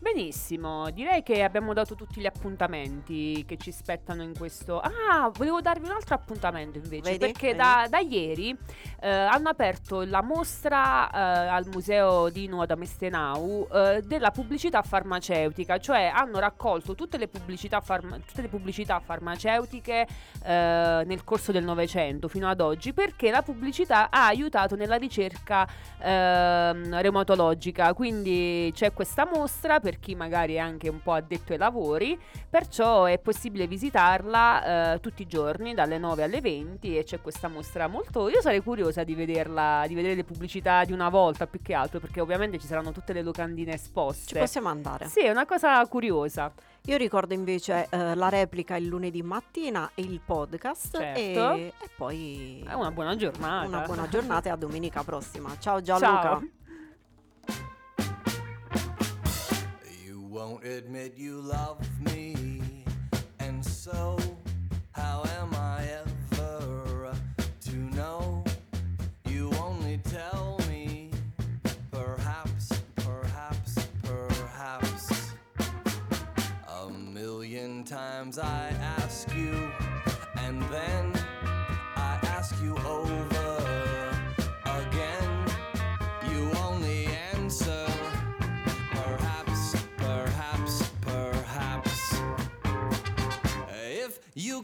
[0.04, 4.82] Benissimo, direi che abbiamo dato tutti gli appuntamenti che ci spettano in questo.
[4.82, 7.18] Ah, volevo darvi un altro appuntamento invece, Vedi?
[7.20, 7.58] perché Vedi?
[7.58, 8.56] da, da ieri
[9.00, 15.78] eh, hanno aperto la mostra eh, al museo di Nuoda Mestenau eh, della pubblicità farmaceutica,
[15.78, 20.06] cioè hanno raccolto tutte le pubblicità, farma- tutte le pubblicità farmaceutiche
[20.44, 25.66] eh, nel corso del Novecento fino ad oggi, perché la pubblicità ha aiutato nella ricerca
[26.00, 27.94] ehm, reumatologica.
[27.94, 33.06] Quindi c'è questa mostra per chi magari è anche un po' addetto ai lavori, perciò
[33.06, 37.88] è possibile visitarla eh, tutti i giorni dalle 9 alle 20 e c'è questa mostra
[37.88, 38.30] molto...
[38.30, 42.00] Io sarei curiosa di vederla, di vedere le pubblicità di una volta più che altro,
[42.00, 44.34] perché ovviamente ci saranno tutte le locandine esposte.
[44.34, 45.08] Ci possiamo andare.
[45.08, 46.52] Sì, è una cosa curiosa.
[46.88, 51.54] Io ricordo invece eh, la replica il lunedì mattina e il podcast Certo.
[51.54, 53.66] e, e poi È una buona giornata.
[53.66, 55.56] una buona giornata e a domenica prossima.
[55.60, 55.98] Ciao Ciao.
[55.98, 56.46] Gianluca.
[57.46, 57.72] You
[60.34, 61.78] won't admit you love
[62.12, 62.64] me,
[63.40, 64.18] and so
[64.92, 65.88] how am I
[66.32, 67.16] ever uh,
[67.66, 68.44] to know?
[69.30, 71.12] You only tell me,
[71.92, 75.34] perhaps, perhaps, perhaps.
[76.68, 79.72] A million times I ask you,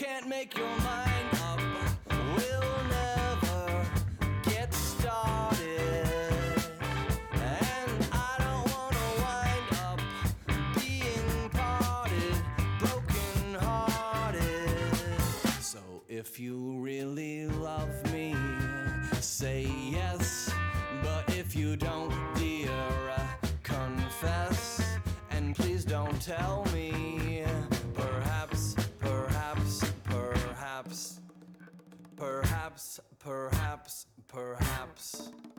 [0.00, 1.60] can't make your mind up,
[2.08, 3.86] we'll never
[4.44, 6.06] get started.
[7.34, 10.00] And I don't wanna wind up
[10.76, 12.34] being parted,
[12.78, 15.20] broken hearted.
[15.60, 17.49] So if you really
[32.70, 33.00] perhaps.
[33.18, 35.30] Perhaps, perhaps.